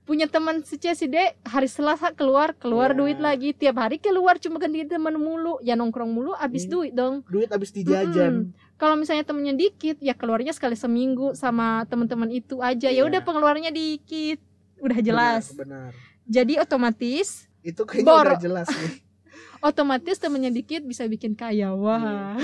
punya 0.02 0.26
teman 0.26 0.62
si 0.62 0.78
C 0.78 0.94
si 0.94 1.06
D 1.06 1.18
hari 1.42 1.66
Selasa 1.66 2.10
keluar 2.12 2.54
keluar 2.54 2.92
Iya. 2.92 2.98
duit 2.98 3.18
lagi 3.18 3.50
tiap 3.52 3.78
hari 3.80 3.98
keluar 3.98 4.38
cuma 4.38 4.58
ganti 4.58 4.82
teman 4.84 5.14
mulu 5.16 5.58
ya 5.60 5.74
nongkrong 5.74 6.10
mulu 6.10 6.34
habis 6.34 6.66
Iya. 6.66 6.72
duit 6.72 6.92
dong 6.92 7.16
Duit 7.26 7.48
habis 7.48 7.70
dijajan. 7.70 8.54
kalau 8.76 8.94
misalnya 8.94 9.24
temennya 9.24 9.54
dikit 9.54 9.98
ya 10.00 10.14
keluarnya 10.14 10.52
sekali 10.52 10.74
seminggu 10.76 11.34
sama 11.34 11.86
teman-teman 11.86 12.30
itu 12.30 12.58
aja 12.60 12.86
ya 12.88 12.94
Iya. 12.96 13.08
udah 13.08 13.22
pengeluarannya 13.22 13.70
dikit 13.70 14.42
udah 14.78 15.00
jelas 15.00 15.54
Benar, 15.54 15.90
benar. 15.90 15.90
jadi 16.24 16.54
otomatis 16.60 17.50
Itu 17.62 17.82
kayaknya 17.84 18.06
Bor. 18.08 18.26
udah 18.28 18.38
jelas 18.40 18.68
nih. 18.70 18.94
otomatis 19.64 20.18
temennya 20.18 20.52
dikit 20.52 20.82
bisa 20.82 21.06
bikin 21.06 21.34
kaya 21.34 21.74
wah 21.74 22.38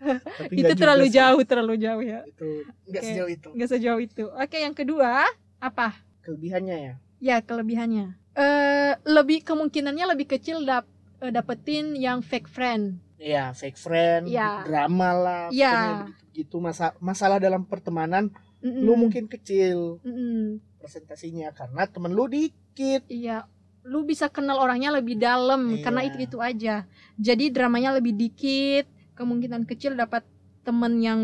Tapi 0.00 0.54
itu 0.54 0.72
terlalu 0.74 1.06
sih. 1.08 1.14
jauh 1.16 1.42
terlalu 1.42 1.74
jauh 1.76 2.00
ya 2.00 2.20
Itu 2.24 2.48
nggak 2.86 3.02
Oke. 3.02 3.08
sejauh 3.08 3.30
itu. 3.30 3.48
nggak 3.50 3.70
sejauh 3.70 4.00
itu 4.00 4.24
oke 4.26 4.56
yang 4.56 4.72
kedua 4.72 5.24
apa 5.58 5.96
Kelebihannya 6.20 6.76
ya. 6.76 6.94
ya 7.18 7.36
kelebihannya 7.40 8.06
eh 8.34 8.92
lebih 9.04 9.42
kemungkinannya 9.42 10.04
lebih 10.08 10.26
kecil 10.28 10.62
dap 10.62 10.84
eh, 11.18 11.30
dapetin 11.30 11.94
yang 11.94 12.20
fake 12.20 12.46
friend 12.46 12.98
Iya, 13.14 13.52
fake 13.52 13.78
friend, 13.78 14.28
Iya. 14.28 14.66
drama 14.66 15.10
lah, 15.14 15.44
Iya. 15.48 16.04
begitu 16.28 16.58
masa 16.58 16.92
masalah 16.98 17.38
dalam 17.38 17.64
pertemanan 17.64 18.28
Mm-mm. 18.60 18.84
lu 18.84 18.98
mungkin 18.98 19.24
kecil 19.26 19.96
Mm-mm. 20.00 20.60
presentasinya 20.76 21.48
karena 21.50 21.86
temen 21.86 22.12
lu 22.12 22.26
dikit. 22.26 23.06
Iya, 23.06 23.48
lu 23.82 24.02
bisa 24.02 24.28
kenal 24.28 24.58
orangnya 24.58 24.92
lebih 24.92 25.16
dalam 25.16 25.72
Iya. 25.72 25.80
karena 25.80 26.00
itu 26.02 26.18
itu 26.20 26.36
aja. 26.38 26.84
Jadi 27.16 27.48
dramanya 27.48 27.96
lebih 27.96 28.12
dikit, 28.12 28.84
kemungkinan 29.14 29.64
kecil 29.64 29.94
dapat 29.94 30.22
temen 30.62 30.98
yang 30.98 31.20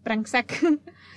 brengsek. 0.00 0.48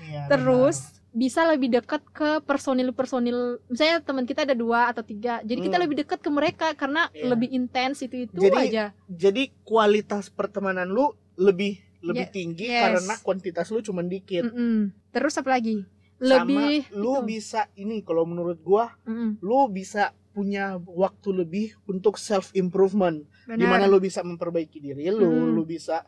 Iya, 0.01 0.25
Terus 0.27 0.81
bisa 1.09 1.43
lebih 1.45 1.69
dekat 1.69 2.01
ke 2.07 2.39
personil-personil. 2.41 3.59
Misalnya 3.67 3.99
teman 3.99 4.23
kita 4.23 4.43
ada 4.43 4.55
dua 4.55 4.87
atau 4.87 5.01
tiga, 5.01 5.39
jadi 5.41 5.59
kita 5.59 5.75
Hmm. 5.75 5.83
lebih 5.83 5.97
dekat 5.99 6.19
ke 6.19 6.29
mereka 6.29 6.71
karena 6.73 7.11
Iya. 7.11 7.29
lebih 7.29 7.49
intens 7.49 7.99
itu 7.99 8.25
itu 8.25 8.33
Jadi, 8.33 8.71
aja. 8.71 8.83
benar. 8.89 9.07
jadi 9.11 9.43
kualitas 9.61 10.27
pertemanan 10.27 10.87
lu 10.87 11.11
lebih 11.35 11.77
lebih 12.01 12.25
Ye- 12.25 12.33
tinggi 12.33 12.65
yes. 12.65 12.81
karena 12.97 13.13
kuantitas 13.19 13.69
lu 13.69 13.79
cuma 13.79 14.01
dikit. 14.01 14.47
Mm-mm. 14.47 14.89
Terus 15.11 15.37
apa 15.37 15.51
lagi? 15.51 15.85
Lebih 16.17 16.87
Sama 16.87 16.97
lu 16.97 17.13
itu. 17.13 17.25
bisa 17.29 17.61
ini 17.75 18.01
kalau 18.01 18.23
menurut 18.23 18.57
gua 18.59 18.97
Mm-mm. 19.03 19.37
lu 19.39 19.67
bisa 19.67 20.09
punya 20.31 20.79
waktu 20.81 21.29
lebih 21.35 21.67
untuk 21.85 22.15
self 22.15 22.49
improvement 22.53 23.21
Gimana 23.53 23.85
lu 23.85 23.97
bisa 23.97 24.21
memperbaiki 24.21 24.77
diri 24.77 25.07
lu, 25.07 25.25
Hmm. 25.25 25.51
lu 25.51 25.63
bisa 25.63 26.03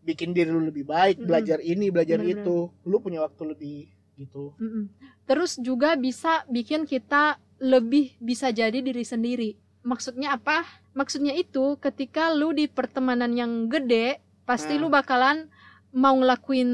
bikin 0.00 0.30
diri 0.30 0.48
lu 0.48 0.62
lebih 0.62 0.84
baik, 0.84 1.16
Mm-mm. 1.16 1.26
belajar 1.26 1.58
ini, 1.58 1.88
belajar 1.88 2.16
Bener-bener. 2.16 2.44
itu. 2.44 2.58
Lu 2.82 2.96
punya 2.98 3.20
waktu 3.20 3.42
lebih 3.44 3.78
gitu. 4.16 4.54
Mm-mm. 4.56 4.86
Terus 5.24 5.58
juga 5.58 5.94
bisa 5.94 6.46
bikin 6.46 6.84
kita 6.84 7.36
lebih 7.58 8.14
bisa 8.16 8.48
jadi 8.48 8.78
diri 8.78 9.02
sendiri. 9.02 9.50
Maksudnya 9.82 10.34
apa? 10.34 10.62
Maksudnya 10.92 11.32
itu 11.32 11.74
ketika 11.76 12.30
lu 12.30 12.50
di 12.50 12.66
pertemanan 12.66 13.32
yang 13.32 13.66
gede, 13.66 14.18
pasti 14.42 14.74
Nah. 14.74 14.80
lu 14.80 14.88
bakalan 14.88 15.50
mau 15.92 16.12
ngelakuin 16.12 16.68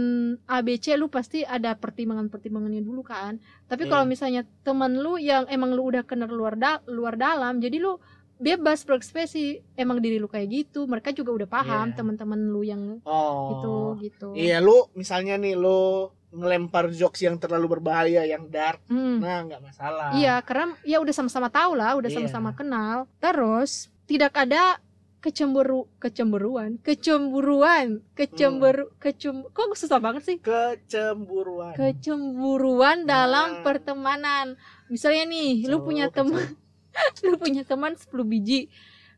ABC 0.44 0.94
lu 0.94 1.07
pasti 1.07 1.40
ada 1.40 1.72
pertimbangan-pertimbangannya 1.72 2.83
dulu 2.83 3.03
kan. 3.03 3.38
Tapi 3.64 3.87
kalau 3.87 4.03
Iya. 4.03 4.11
misalnya 4.11 4.42
teman 4.61 4.92
lu 4.94 5.14
yang 5.14 5.46
emang 5.46 5.70
lu 5.70 5.87
udah 5.87 6.03
kenal 6.03 6.29
luar 6.29 6.55
da- 6.55 6.83
luar 6.85 7.14
dalam, 7.14 7.57
jadi 7.57 7.79
lu 7.79 7.96
bebas 8.42 8.83
berekspresi 8.83 9.44
emang 9.74 10.02
diri 10.02 10.18
lu 10.18 10.26
kayak 10.26 10.50
gitu. 10.50 10.85
Mereka 10.85 11.14
juga 11.14 11.31
udah 11.33 11.48
paham 11.48 11.87
Iya. 11.88 11.96
teman-teman 11.96 12.40
lu 12.42 12.61
yang 12.61 12.98
Oh. 13.07 13.55
gitu 13.55 13.74
gitu. 14.02 14.28
Iya, 14.35 14.59
lu 14.59 14.90
misalnya 14.92 15.38
nih 15.38 15.55
lu 15.55 16.11
ngelempar 16.33 16.90
jokes 16.90 17.20
yang 17.20 17.37
terlalu 17.37 17.78
berbahaya, 17.78 18.24
yang 18.24 18.48
dark. 18.48 18.83
Hmm. 18.88 19.20
Nah, 19.20 19.46
nggak 19.46 19.62
masalah. 19.62 20.11
Iya, 20.12 20.42
karena 20.42 20.74
ya 20.83 20.98
udah 20.98 21.12
sama-sama 21.12 21.46
tahu 21.46 21.76
lah, 21.76 21.94
udah 21.94 22.09
Iya. 22.09 22.18
sama-sama 22.18 22.50
kenal. 22.50 23.05
Terus 23.16 23.87
tidak 24.05 24.35
ada 24.35 24.81
kecemburu 25.20 25.87
kecemburuan, 25.96 26.83
kecemburuan, 26.83 28.02
kecemberu 28.12 28.90
kecem 28.98 29.46
kok 29.55 29.78
susah 29.78 30.02
banget 30.02 30.22
sih? 30.26 30.37
Kecemburuan. 30.42 31.78
Kecemburuan 31.78 33.07
dalam 33.07 33.48
Nah. 33.48 33.62
pertemanan. 33.62 34.59
Misalnya 34.88 35.22
nih, 35.24 35.70
lu 35.70 35.78
Cowok 35.78 35.87
punya 35.87 36.07
kecem- 36.09 36.26
teman 36.33 36.59
lu 37.26 37.37
punya 37.37 37.62
teman 37.62 37.96
10 37.96 38.09
biji. 38.24 38.68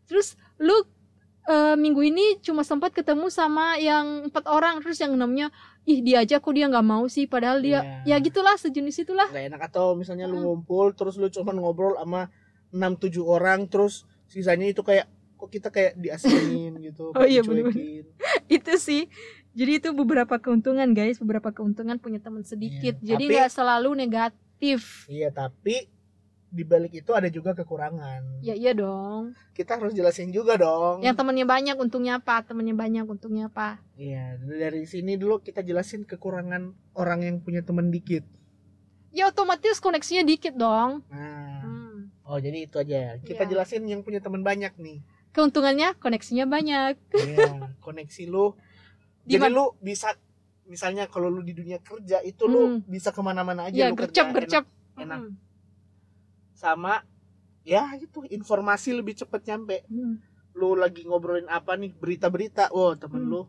Terus 0.07 0.35
lu 0.57 0.75
eh, 1.45 1.77
minggu 1.77 2.01
ini 2.01 2.39
cuma 2.41 2.65
sempat 2.65 2.93
ketemu 2.93 3.29
sama 3.29 3.77
yang 3.77 4.29
empat 4.29 4.45
orang 4.49 4.81
terus 4.81 4.97
yang 5.01 5.13
enamnya 5.13 5.53
ih 5.85 6.01
dia 6.01 6.25
aja 6.25 6.41
kok 6.41 6.55
dia 6.57 6.65
nggak 6.65 6.87
mau 6.87 7.05
sih 7.13 7.29
padahal 7.29 7.61
dia 7.61 7.85
Iya. 8.09 8.17
ya 8.17 8.25
gitulah 8.25 8.57
sejenis 8.57 9.05
itulah. 9.05 9.29
Gak 9.29 9.53
enak. 9.53 9.61
Atau 9.69 9.93
misalnya 9.95 10.25
lu 10.25 10.41
ngumpul 10.41 10.97
terus 10.97 11.21
lu 11.21 11.29
cuman 11.29 11.57
ngobrol 11.61 11.95
sama 12.01 12.33
6 12.73 12.81
7 13.05 13.21
orang 13.21 13.69
terus 13.69 14.09
sisanya 14.25 14.65
itu 14.67 14.81
kayak 14.81 15.07
kok 15.37 15.51
kita 15.53 15.69
kayak 15.69 15.93
diasingin 16.01 16.73
gitu, 16.89 17.13
Oh 17.13 17.27
iya, 17.29 17.45
dicuekin. 17.45 18.09
itu 18.57 18.73
sih. 18.81 19.13
Jadi 19.55 19.79
itu 19.79 19.89
beberapa 19.93 20.41
keuntungan 20.41 20.89
guys. 20.97 21.21
Beberapa 21.21 21.53
keuntungan 21.53 22.01
punya 22.01 22.19
teman 22.19 22.43
sedikit. 22.43 22.97
Iya, 22.99 23.15
jadi 23.15 23.25
nggak 23.29 23.53
selalu 23.53 23.95
negatif. 23.95 25.05
Iya, 25.07 25.31
tapi 25.31 25.87
di 26.55 26.63
balik 26.63 26.95
itu 26.95 27.11
ada 27.11 27.27
juga 27.27 27.51
kekurangan. 27.53 28.39
ya 28.41 28.55
iya 28.55 28.71
dong 28.71 29.35
Kita 29.53 29.75
harus 29.75 29.91
jelasin 29.91 30.31
juga 30.31 30.55
dong. 30.55 31.01
yang 31.01 31.13
temannya 31.13 31.43
banyak 31.43 31.75
untungnya 31.75 32.17
apa 32.17 32.41
temannya 32.41 32.73
banyak 32.73 33.03
untungnya 33.05 33.47
apa 33.49 33.83
Iya, 33.93 34.39
dari 34.39 34.83
sini 34.85 35.15
dulu 35.15 35.39
kita 35.39 35.61
jelasin 35.61 36.03
kekurangan 36.03 36.63
orang 36.93 37.21
yang 37.21 37.37
punya 37.39 37.61
teman 37.61 37.89
dikit. 37.89 38.23
ya 39.11 39.27
otomatis 39.27 39.79
koneksinya 39.79 40.23
dikit 40.23 40.55
dong 40.55 41.03
Nah, 41.09 41.59
Hmm. 41.61 42.11
oh 42.25 42.37
jadi 42.37 42.59
itu 42.63 42.77
aja. 42.77 43.19
Kita 43.19 43.43
Iya. 43.43 43.51
jelasin 43.53 43.83
yang 43.85 44.01
punya 44.01 44.19
teman 44.19 44.41
banyak 44.41 44.75
nih. 44.77 45.03
keuntungannya 45.31 45.95
koneksinya 45.97 46.47
banyak 46.47 46.95
Iya, 47.13 47.75
koneksi 47.81 48.23
lu. 48.25 48.55
Di 49.21 49.35
Jadi 49.41 49.51
lu 49.51 49.75
bisa 49.81 50.15
misalnya 50.65 51.05
kalau 51.07 51.29
lu 51.29 51.43
di 51.43 51.53
dunia 51.53 51.77
kerja 51.79 52.19
itu 52.21 52.47
lu 52.47 52.63
Hmm. 52.65 52.79
bisa 52.87 53.11
ke 53.11 53.21
mana-mana 53.21 53.67
aja 53.67 53.77
ya 53.77 53.87
lu 53.87 53.95
gercep 53.95 54.31
kerja 54.31 54.63
gercep 54.63 54.65
enak, 54.97 55.03
enak. 55.05 55.19
Hmm. 55.21 55.33
Sama 56.65 57.05
ya 57.63 57.85
gitu 57.97 58.25
informasi 58.27 58.93
lebih 58.93 59.13
cepet 59.15 59.41
nyampe 59.45 59.85
Hmm. 59.87 60.17
lu 60.55 60.73
lagi 60.75 61.05
ngobrolin 61.05 61.45
apa 61.47 61.75
nih 61.75 61.93
berita-berita 61.93 62.71
wow 62.71 62.95
temen 62.95 63.23
Hmm. 63.23 63.31
lu 63.31 63.43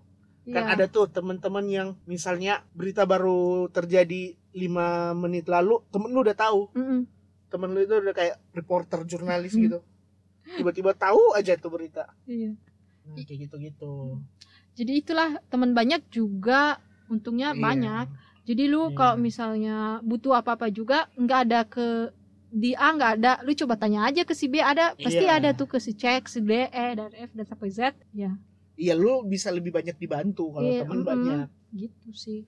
kan 0.46 0.64
Iya. 0.64 0.74
ada 0.74 0.86
tuh 0.86 1.08
temen-temen 1.08 1.66
yang 1.68 1.90
misalnya 2.06 2.62
berita 2.72 3.02
baru 3.04 3.66
terjadi 3.68 4.36
lima 4.54 4.88
menit 5.14 5.48
lalu 5.48 5.82
temen 5.90 6.10
lu 6.10 6.22
udah 6.22 6.38
tahu 6.38 6.70
Mm-mm. 6.72 7.02
temen 7.48 7.70
lu 7.72 7.82
itu 7.82 7.96
udah 7.96 8.14
kayak 8.14 8.36
reporter 8.52 9.02
jurnalis 9.04 9.54
Hmm. 9.54 9.64
gitu 9.64 9.80
tiba-tiba 10.46 10.94
tahu 10.94 11.34
aja 11.34 11.56
tuh 11.56 11.72
berita 11.72 12.06
Iya. 12.26 12.54
nah, 13.06 13.16
kayak 13.18 13.40
gitu-gitu 13.44 14.22
jadi 14.76 14.94
itulah 14.96 15.30
teman 15.48 15.72
banyak 15.72 16.06
juga 16.10 16.78
untungnya 17.08 17.52
Iya. 17.52 17.62
banyak 17.64 18.08
Jadi 18.46 18.70
lu 18.70 18.94
Iya. 18.94 18.94
kalau 18.94 19.16
misalnya 19.18 19.78
butuh 20.06 20.38
apa-apa 20.38 20.70
juga 20.70 21.10
nggak 21.18 21.40
ada 21.50 21.66
ke 21.66 22.14
di 22.56 22.72
A 22.72 22.88
nggak 22.90 23.12
ada, 23.20 23.32
lu 23.44 23.52
coba 23.54 23.76
tanya 23.76 24.08
aja 24.08 24.24
ke 24.24 24.32
si 24.32 24.48
B 24.48 24.64
ada, 24.64 24.96
pasti 24.96 25.20
Iya. 25.22 25.36
ada 25.36 25.50
tuh 25.52 25.68
ke 25.68 25.76
si 25.78 25.92
C, 25.92 26.08
si 26.24 26.40
D, 26.40 26.52
E 26.66 26.88
dan 26.96 27.12
F 27.12 27.36
dan 27.36 27.44
sampai 27.44 27.68
Z. 27.68 27.92
Ya, 28.16 28.32
iya 28.76 28.96
lu 28.96 29.28
bisa 29.28 29.52
lebih 29.52 29.76
banyak 29.76 29.96
dibantu 29.96 30.50
kalau 30.50 30.64
Iya, 30.66 30.82
temen 30.82 31.04
mm-mm. 31.04 31.06
banyak 31.06 31.48
gitu 31.74 32.10
sih. 32.16 32.48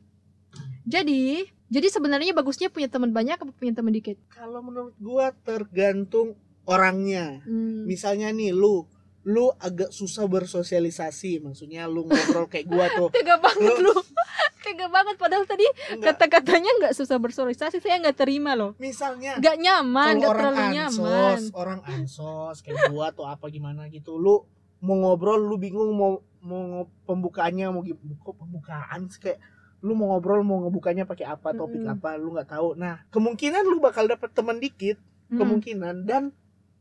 Jadi, 0.87 1.43
jadi 1.67 1.87
sebenarnya 1.87 2.31
bagusnya 2.31 2.71
punya 2.71 2.87
teman 2.87 3.11
banyak 3.11 3.35
apa 3.35 3.51
punya 3.51 3.75
teman 3.75 3.91
dikit? 3.91 4.15
kalau 4.29 4.63
menurut 4.63 4.95
gua 4.97 5.35
tergantung 5.37 6.39
orangnya 6.63 7.43
Hmm. 7.43 7.83
misalnya 7.83 8.31
nih 8.31 8.51
lu 8.51 8.87
lu 9.27 9.51
agak 9.57 9.91
susah 9.91 10.23
bersosialisasi 10.25 11.39
maksudnya 11.41 11.83
lu 11.83 12.03
ngobrol 12.03 12.47
kayak 12.47 12.63
gua 12.65 12.87
tuh 12.97 13.11
Tega 13.11 13.35
banget 13.37 13.75
Lu- 13.75 13.83
lu. 13.85 13.95
Tega 14.63 14.87
banget 14.87 15.15
padahal 15.15 15.43
tadi 15.43 15.63
kata-katanya 15.97 16.67
nggak 16.77 16.93
susah 16.93 17.15
bersosialisasi, 17.17 17.77
saya 17.77 17.99
nggak 17.99 18.17
terima 18.17 18.51
loh. 18.51 18.75
misalnya 18.77 19.35
Nggak 19.35 19.57
nyaman, 19.57 20.13
nggak 20.17 20.27
terlalu 20.29 20.59
ansos 20.59 20.75
nyaman. 20.97 21.39
orang 21.53 21.79
ansos 21.85 22.57
kayak 22.61 22.87
gua 22.87 23.11
tuh 23.11 23.23
apa 23.23 23.47
gimana 23.47 23.87
gitu 23.87 24.15
lu 24.15 24.43
mau 24.77 24.95
ngobrol 24.97 25.39
lu 25.41 25.55
bingung 25.55 25.87
mau 25.89 26.19
mau 26.39 26.83
pembukaannya 27.03 27.67
mau 27.67 27.81
gimana 27.81 28.15
kok 28.15 28.35
pembukaan 28.35 29.07
sih 29.07 29.19
kayak 29.21 29.39
lu 29.79 29.93
mau 29.93 30.09
ngobrol 30.09 30.41
mau 30.41 30.59
ngebukanya 30.59 31.03
pakai 31.03 31.27
apa 31.27 31.51
topik 31.51 31.79
Mm-mm. 31.79 31.93
apa 31.93 32.15
lu 32.15 32.31
nggak 32.31 32.49
tahu 32.49 32.75
nah 32.75 33.01
kemungkinan 33.07 33.63
lu 33.63 33.77
bakal 33.77 34.03
dapet 34.03 34.31
teman 34.31 34.57
dikit 34.57 34.95
Hmm. 35.27 35.37
kemungkinan 35.37 35.95
dan 36.03 36.31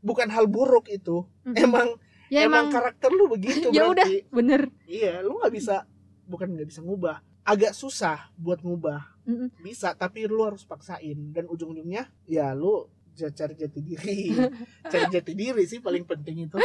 bukan 0.00 0.26
hal 0.28 0.46
buruk 0.46 0.86
itu 0.86 1.26
Mm-mm. 1.42 1.58
emang 1.58 1.88
ya 2.32 2.44
emang, 2.46 2.66
emang, 2.68 2.74
karakter 2.74 3.10
lu 3.10 3.26
begitu 3.28 3.68
Ya 3.70 3.86
berarti 3.86 4.26
bener. 4.30 4.68
iya 4.86 5.20
lu 5.22 5.38
nggak 5.38 5.52
bisa 5.52 5.84
bukan 6.26 6.50
nggak 6.54 6.68
bisa 6.68 6.80
ngubah 6.82 7.22
agak 7.46 7.72
susah 7.72 8.30
buat 8.34 8.58
ngubah 8.60 9.02
Mm-mm. 9.26 9.50
bisa 9.62 9.94
tapi 9.94 10.26
lu 10.26 10.42
harus 10.42 10.66
paksain 10.66 11.30
dan 11.30 11.46
ujung-ujungnya 11.46 12.10
ya 12.26 12.50
lu 12.52 12.90
cari 13.16 13.54
jati 13.56 13.80
diri 13.80 14.34
cari 14.92 15.06
jati 15.08 15.32
diri 15.32 15.62
sih 15.64 15.80
paling 15.80 16.04
penting 16.04 16.46
itu 16.46 16.58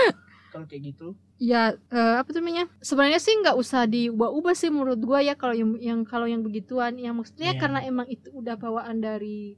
kalau 0.52 0.68
kayak 0.68 0.84
gitu 0.92 1.16
Ya 1.42 1.74
eh, 1.90 2.16
apa 2.22 2.30
tuh 2.30 2.38
namanya? 2.38 2.70
Sebenarnya 2.86 3.18
sih 3.18 3.34
nggak 3.34 3.58
usah 3.58 3.90
diubah-ubah 3.90 4.54
sih 4.54 4.70
menurut 4.70 5.02
gua 5.02 5.18
ya 5.24 5.34
kalau 5.34 5.58
yang 5.58 5.74
yang 5.82 6.00
kalau 6.06 6.30
yang 6.30 6.46
begituan, 6.46 7.02
yang 7.02 7.18
maksudnya 7.18 7.58
Iya. 7.58 7.62
karena 7.66 7.80
emang 7.82 8.06
itu 8.06 8.30
udah 8.30 8.62
bawaan 8.62 9.02
dari 9.02 9.58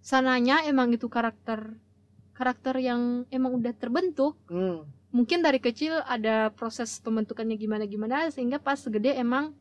sananya 0.00 0.64
emang 0.64 0.88
itu 0.94 1.04
karakter 1.10 1.76
karakter 2.32 2.80
yang 2.80 3.26
emang 3.28 3.60
udah 3.60 3.74
terbentuk. 3.76 4.38
hmm. 4.48 4.88
Mungkin 5.08 5.40
dari 5.40 5.56
kecil 5.56 6.04
ada 6.04 6.50
proses 6.50 6.98
pembentukannya 6.98 7.54
gimana-gimana 7.54 8.28
sehingga 8.28 8.58
pas 8.58 8.76
gede 8.78 9.14
emang 9.14 9.56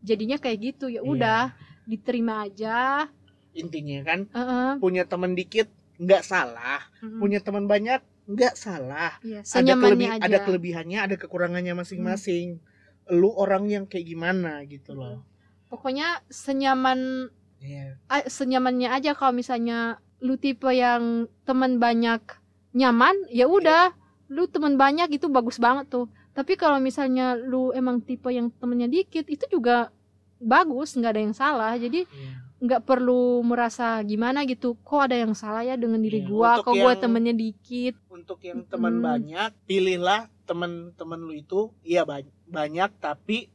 jadinya 0.00 0.36
kayak 0.36 0.58
gitu 0.64 0.86
ya 0.86 0.98
Iya. 0.98 1.04
udah 1.04 1.40
diterima 1.84 2.44
aja. 2.44 3.10
intinya 3.50 3.98
kan 4.04 4.20
Heeh. 4.30 4.78
punya 4.78 5.02
teman 5.04 5.34
dikit 5.34 5.66
nggak 5.98 6.22
salah 6.22 6.86
Mm-mm. 7.00 7.18
punya 7.18 7.42
teman 7.42 7.66
banyak 7.66 7.98
nggak 8.24 8.54
salah 8.54 9.18
Iya, 9.20 9.42
ada 9.42 9.50
senyamannya 9.74 9.90
kelebi- 10.06 10.14
aja. 10.14 10.22
ada 10.24 10.38
kelebihannya 10.40 10.98
ada 11.02 11.16
kekurangannya 11.18 11.74
masing-masing 11.74 12.62
lu 13.10 13.26
orang 13.34 13.66
yang 13.66 13.84
kayak 13.84 14.06
gimana 14.06 14.62
gitu 14.64 14.94
loh 14.94 15.26
Pokoknya 15.66 16.22
senyaman 16.30 17.26
Iya. 17.58 17.98
a- 18.06 18.22
senyamannya 18.24 18.86
aja 18.88 19.12
kalau 19.12 19.34
misalnya 19.34 19.98
lu 20.20 20.34
tipe 20.34 20.70
yang 20.70 21.26
teman 21.42 21.76
banyak 21.76 22.22
nyaman 22.70 23.18
ya 23.28 23.44
udah 23.44 23.98
lu 24.30 24.46
teman 24.46 24.74
banyak 24.74 25.10
itu 25.10 25.26
bagus 25.26 25.58
banget 25.58 25.90
tuh 25.90 26.06
tapi 26.30 26.54
kalau 26.54 26.78
misalnya 26.78 27.34
lu 27.34 27.70
emang 27.70 27.98
tipe 27.98 28.30
yang 28.30 28.48
temennya 28.52 28.86
dikit 28.86 29.26
itu 29.26 29.44
juga 29.50 29.90
bagus 30.38 30.94
nggak 30.94 31.10
ada 31.10 31.20
yang 31.20 31.34
salah 31.34 31.74
jadi 31.74 32.06
Iya. 32.06 32.32
nggak 32.60 32.82
perlu 32.82 33.40
merasa 33.42 33.98
gimana 34.02 34.44
gitu 34.44 34.78
kok 34.78 35.02
ada 35.02 35.16
yang 35.16 35.32
salah 35.32 35.60
ya 35.60 35.74
dengan 35.74 35.98
diri 35.98 36.20
Iya, 36.20 36.28
gua 36.28 36.50
untuk 36.54 36.64
kok 36.66 36.74
gua 36.76 36.80
yang- 36.88 37.02
temennya 37.02 37.34
dikit 37.34 37.94
untuk 38.06 38.38
yang 38.40 38.60
teman 38.64 38.94
Mm. 38.94 39.02
banyak 39.02 39.50
pilihlah 39.66 40.20
teman-teman 40.44 41.20
lu 41.20 41.32
itu 41.32 41.60
iya 41.82 42.02
ba- 42.02 42.22
banyak 42.46 42.90
tapi 42.96 43.50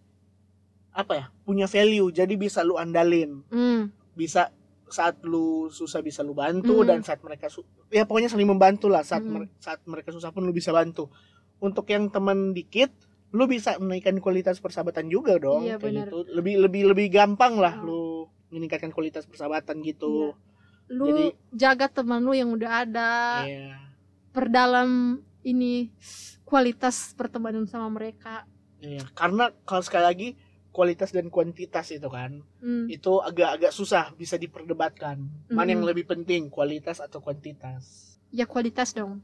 apa 0.91 1.13
ya 1.13 1.25
punya 1.41 1.65
value 1.65 2.07
jadi 2.09 2.33
bisa 2.33 2.61
lu 2.61 2.75
andalin 2.75 3.43
hmm. 3.47 3.91
bisa 4.13 4.47
saat 4.95 5.19
lu 5.21 5.47
susah 5.69 5.99
bisa 5.99 6.21
lu 6.21 6.31
bantu 6.33 6.79
Mm. 6.79 6.87
dan 6.87 6.99
saat 7.01 7.19
mereka 7.19 7.47
su- 7.47 7.67
ya 7.89 8.03
pokoknya 8.03 8.29
saling 8.29 8.47
membantu 8.47 8.87
lah 8.87 9.01
saat 9.01 9.19
Mm. 9.19 9.31
mer- 9.35 9.51
saat 9.57 9.83
mereka 9.83 10.09
susah 10.09 10.31
pun 10.31 10.41
lu 10.41 10.51
bisa 10.51 10.71
bantu 10.71 11.11
untuk 11.57 11.83
yang 11.85 12.07
teman 12.07 12.51
dikit 12.51 12.95
lu 13.29 13.43
bisa 13.45 13.75
menaikkan 13.75 14.15
kualitas 14.17 14.57
persahabatan 14.57 15.07
juga 15.07 15.35
dong 15.35 15.63
Iya, 15.63 15.75
kayak 15.75 16.07
gitu 16.07 16.17
lebih 16.31 16.55
lebih 16.61 16.81
lebih 16.87 17.07
gampang 17.09 17.57
lah 17.57 17.75
Mm. 17.75 17.83
lu 17.83 18.03
meningkatkan 18.47 18.89
kualitas 18.89 19.23
persahabatan 19.23 19.81
gitu 19.81 20.31
lu 20.87 21.05
Jadi- 21.05 21.35
jaga 21.51 21.91
teman 21.91 22.21
lu 22.21 22.31
yang 22.31 22.47
udah 22.49 22.71
ada 22.81 23.11
Iya. 23.43 23.75
perdalam 24.31 25.19
ini 25.41 25.91
kualitas 26.43 27.11
pertemanan 27.13 27.65
sama 27.65 27.89
mereka 27.89 28.47
Iya, 28.77 29.01
karena 29.11 29.49
kalau 29.63 29.81
sekali 29.81 30.05
lagi 30.05 30.29
kualitas 30.75 31.09
dan 31.09 31.31
kuantitas 31.31 31.87
itu 31.89 32.05
kan 32.07 32.43
Hmm. 32.59 32.91
itu 32.91 33.23
agak-agak 33.23 33.71
susah 33.71 34.11
bisa 34.13 34.35
diperdebatkan. 34.35 35.23
Mana 35.47 35.71
yang 35.71 35.79
Mm-mm. 35.79 35.89
lebih 35.89 36.05
penting, 36.05 36.51
kualitas 36.51 36.99
atau 36.99 37.23
kuantitas? 37.23 38.11
ya 38.29 38.43
kualitas 38.43 38.91
dong 38.91 39.23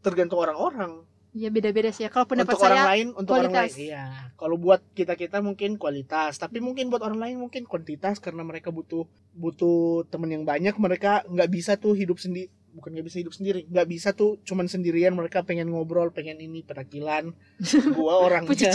Tergantung 0.00 0.40
orang-orang. 0.40 1.06
ya 1.30 1.46
beda-beda 1.48 1.92
sih 1.92 2.02
ya 2.02 2.10
kalau 2.10 2.26
pendapat 2.26 2.50
untuk 2.50 2.66
orang 2.66 2.80
saya 2.80 2.90
lain, 2.90 3.06
untuk 3.12 3.34
orang 3.36 3.52
kualitas. 3.52 3.70
lain, 3.70 3.86
iya. 3.86 4.04
Kalau 4.34 4.56
buat 4.56 4.80
kita 4.92 5.14
kita 5.14 5.38
mungkin 5.38 5.70
kualitas, 5.76 6.34
tapi 6.34 6.58
mungkin 6.58 6.88
buat 6.88 6.98
orang 6.98 7.20
lain 7.20 7.36
mungkin 7.38 7.62
kuantitas 7.62 8.18
karena 8.18 8.42
mereka 8.42 8.70
butuh 8.70 9.06
butuh 9.32 9.78
teman 10.08 10.32
yang 10.32 10.42
banyak. 10.42 10.74
Mereka 10.74 11.28
nggak 11.28 11.50
bisa 11.52 11.76
tuh 11.76 11.94
hidup 11.94 12.18
sendiri, 12.18 12.50
bukan 12.74 12.90
nggak 12.94 13.06
bisa 13.06 13.18
hidup 13.20 13.34
sendiri, 13.34 13.64
nggak 13.68 13.86
bisa 13.88 14.12
tuh 14.12 14.40
cuman 14.44 14.66
sendirian. 14.66 15.14
Mereka 15.14 15.44
pengen 15.44 15.72
ngobrol, 15.72 16.10
pengen 16.10 16.38
ini 16.42 16.64
petakilan. 16.64 17.32
Gua 17.96 18.24
orangnya, 18.24 18.70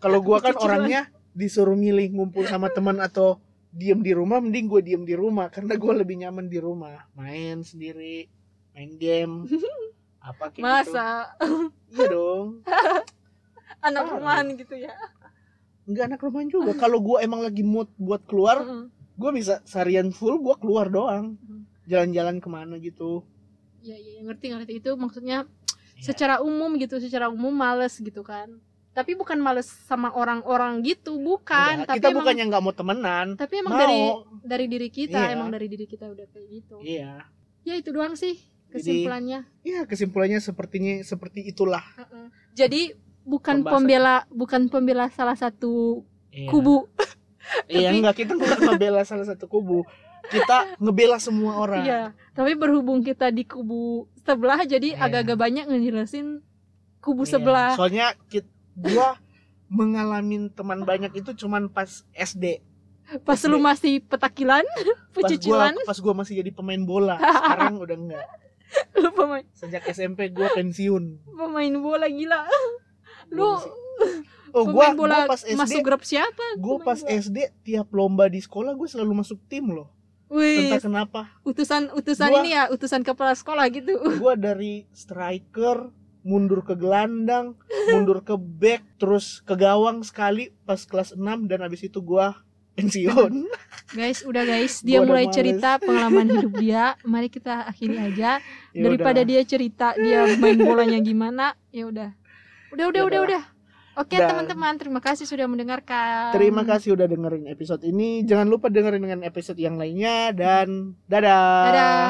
kalau 0.00 0.20
gua 0.24 0.38
kan 0.40 0.56
orangnya 0.58 1.10
disuruh 1.36 1.76
milih 1.76 2.16
ngumpul 2.16 2.48
sama 2.48 2.72
teman 2.72 2.96
atau 3.02 3.40
diem 3.76 4.00
di 4.00 4.16
rumah, 4.16 4.40
mending 4.40 4.72
gue 4.72 4.80
diem 4.80 5.04
di 5.04 5.12
rumah 5.12 5.52
karena 5.52 5.76
gua 5.76 6.00
lebih 6.00 6.16
nyaman 6.16 6.48
di 6.48 6.56
rumah, 6.56 7.04
main 7.12 7.60
sendiri, 7.60 8.24
main 8.72 8.96
game, 8.96 9.44
apa 10.26 10.50
kayak 10.50 10.56
gitu. 10.56 10.64
masa 10.64 11.06
Iya 11.92 12.06
dong. 12.10 12.46
anak 13.86 14.02
Parah. 14.08 14.14
rumahan 14.18 14.46
gitu 14.58 14.74
ya 14.74 14.94
Enggak 15.86 16.04
anak 16.10 16.20
rumahan 16.26 16.48
juga. 16.50 16.74
Kalau 16.74 16.98
gua 16.98 17.22
emang 17.22 17.46
lagi 17.46 17.62
mood 17.62 17.86
buat 17.94 18.18
keluar, 18.26 18.66
Mm-mm. 18.66 18.90
gua 19.14 19.30
bisa 19.30 19.62
seharian 19.62 20.10
full 20.10 20.42
gua 20.42 20.58
keluar 20.58 20.90
doang. 20.90 21.38
Hmm. 21.38 21.55
Jalan-jalan 21.86 22.38
ke 22.38 22.48
mana 22.48 22.74
gitu. 22.76 23.22
ya 23.78 23.94
ya 23.94 24.18
ngerti 24.20 24.50
ngerti 24.50 24.72
itu 24.76 24.90
maksudnya 24.94 25.46
Iya. 25.94 26.02
secara 26.04 26.34
umum 26.40 26.74
gitu 26.74 26.98
secara 26.98 27.30
umum 27.30 27.54
males 27.54 27.94
gitu 27.94 28.20
kan 28.20 28.58
tapi 28.90 29.14
bukan 29.14 29.38
males 29.38 29.70
sama 29.86 30.10
orang-orang 30.10 30.82
gitu 30.82 31.16
bukan 31.16 31.80
Enggak, 31.80 31.86
tapi 31.86 31.96
kita 31.96 32.08
emang 32.10 32.18
bukannya 32.18 32.44
nggak 32.46 32.62
mau 32.62 32.74
temenan. 32.74 33.26
tapi 33.34 33.54
emang 33.56 33.72
mau. 33.72 33.78
dari 33.78 33.98
dari 34.42 34.66
diri 34.66 34.88
kita 34.88 35.20
Iya. 35.22 35.32
emang 35.32 35.48
dari 35.48 35.66
diri 35.66 35.84
kita 35.84 36.08
udah 36.08 36.26
kayak 36.26 36.46
gitu 36.50 36.76
Iya. 36.80 37.30
ya 37.62 37.74
itu 37.74 37.88
doang 37.90 38.12
sih 38.12 38.34
Jadi- 38.34 38.74
kesimpulannya 38.74 39.40
Iya, 39.62 39.80
kesimpulannya 39.84 40.38
sepertinya 40.38 40.94
seperti 41.00 41.46
itulah. 41.46 41.84
Heeh. 41.94 42.26
jadi 42.52 42.82
bukan 43.22 43.60
Pembahasan. 43.60 43.74
pembela 43.78 44.16
bukan 44.28 44.62
pembela 44.66 45.06
salah 45.08 45.34
satu 45.34 46.02
Iya. 46.28 46.50
kubu 46.50 46.90
Iya, 47.68 47.94
enggak 47.94 48.18
kita 48.18 48.34
bukan 48.34 48.58
ngebela 48.60 49.00
salah 49.02 49.22
satu 49.24 49.46
kubu. 49.46 49.86
Kita 50.28 50.56
ngebela 50.76 51.16
semua 51.16 51.56
orang. 51.56 51.82
Iya, 51.82 52.02
tapi 52.32 52.52
berhubung 52.52 53.00
kita 53.00 53.28
di 53.28 53.42
kubu 53.42 54.04
sebelah 54.18 54.62
jadi 54.62 54.92
Iya. 54.92 55.02
agak-agak 55.02 55.36
banyak 55.36 55.64
ngejelasin 55.66 56.42
kubu 56.98 57.22
Iya. 57.22 57.32
sebelah. 57.32 57.70
Soalnya 57.74 58.06
kit, 58.26 58.44
gua 58.74 59.14
mengalami 59.66 60.50
teman 60.50 60.82
banyak 60.82 61.12
itu 61.14 61.34
cuman 61.36 61.66
pas 61.66 61.88
SD. 62.12 62.62
Pas 63.22 63.38
lu 63.44 63.58
masih 63.58 64.00
petakilan, 64.00 64.66
Pas 64.66 64.82
gua 64.82 65.22
pecicilan, 65.22 65.74
pas 65.82 65.94
gua 65.96 66.14
masih 66.16 66.34
jadi 66.36 66.50
pemain 66.50 66.80
bola. 66.80 67.14
Sekarang 67.38 67.78
udah 67.78 67.96
enggak. 67.96 68.26
lu 68.96 69.10
pemain, 69.12 69.46
Sejak 69.52 69.86
SMP 69.86 70.26
gua 70.28 70.50
pensiun. 70.50 71.22
pemain 71.28 71.74
bola 71.76 72.06
gila. 72.06 72.50
Gua 73.28 73.62
Lu 73.62 73.62
Oh, 74.52 74.64
gua, 74.64 74.90
bola 74.90 75.26
gua 75.26 75.30
pas 75.30 75.42
SD 75.42 75.52
masuk 75.52 75.80
grup 75.82 76.00
siapa? 76.00 76.56
gue 76.56 76.64
Pemain 76.74 76.86
pas 76.86 76.96
bola. 76.98 77.12
SD 77.12 77.36
tiap 77.62 77.88
lomba 77.90 78.24
di 78.24 78.40
sekolah 78.40 78.72
gue 78.72 78.88
selalu 78.88 79.12
masuk 79.14 79.36
tim 79.44 79.68
loh 79.68 79.92
Wih, 80.26 80.68
entah 80.68 80.82
kenapa 80.82 81.20
utusan 81.42 81.94
utusan 81.94 82.28
Gua- 82.28 82.42
ini 82.42 82.50
ya, 82.52 82.66
utusan 82.68 83.06
kepala 83.06 83.32
sekolah 83.32 83.70
gitu. 83.70 83.94
gue 84.22 84.34
dari 84.34 84.84
striker 84.90 85.90
mundur 86.26 86.60
ke 86.60 86.74
gelandang 86.74 87.54
mundur 87.86 88.18
ke 88.20 88.34
back 88.34 88.82
terus 88.98 89.38
ke 89.40 89.54
gawang 89.54 90.02
sekali 90.02 90.50
pas 90.62 90.82
kelas 90.82 91.14
6 91.14 91.22
dan 91.46 91.62
habis 91.62 91.86
itu 91.86 92.02
gue 92.02 92.26
pensiun 92.76 93.46
Guys, 93.88 94.26
udah 94.26 94.42
guys, 94.42 94.82
dia 94.82 94.98
Gua 94.98 95.14
mulai 95.14 95.30
cerita 95.30 95.78
pengalaman 95.78 96.26
hidup 96.28 96.58
dia. 96.58 96.98
Mari 97.06 97.30
kita 97.30 97.64
akhiri 97.64 97.96
aja 97.96 98.42
Ya 98.74 98.82
daripada 98.82 99.22
udah. 99.22 99.30
dia 99.30 99.42
cerita 99.46 99.94
dia 99.94 100.26
main 100.36 100.58
bolanya 100.58 100.98
gimana. 100.98 101.54
Ya 101.70 101.86
udah. 101.86 102.10
Udah, 102.68 102.84
udah, 102.90 103.00
Ya 103.00 103.06
udah, 103.06 103.20
udah. 103.22 103.22
udah. 103.30 103.42
Oke, 103.96 104.20
Dan- 104.20 104.28
teman-teman, 104.28 104.76
terima 104.76 105.00
kasih 105.00 105.24
sudah 105.24 105.48
mendengarkan. 105.48 106.36
terima 106.36 106.62
kasih 106.62 106.92
udah 106.92 107.08
dengerin 107.08 107.48
episode 107.48 107.80
ini 107.82 108.20
jangan 108.22 108.44
lupa 108.44 108.68
dengerin 108.68 109.00
dengan 109.00 109.20
episode 109.24 109.56
yang 109.56 109.80
lainnya 109.80 110.36
dan 110.36 110.92
dadah 111.08 111.64
Dadah. 111.64 112.06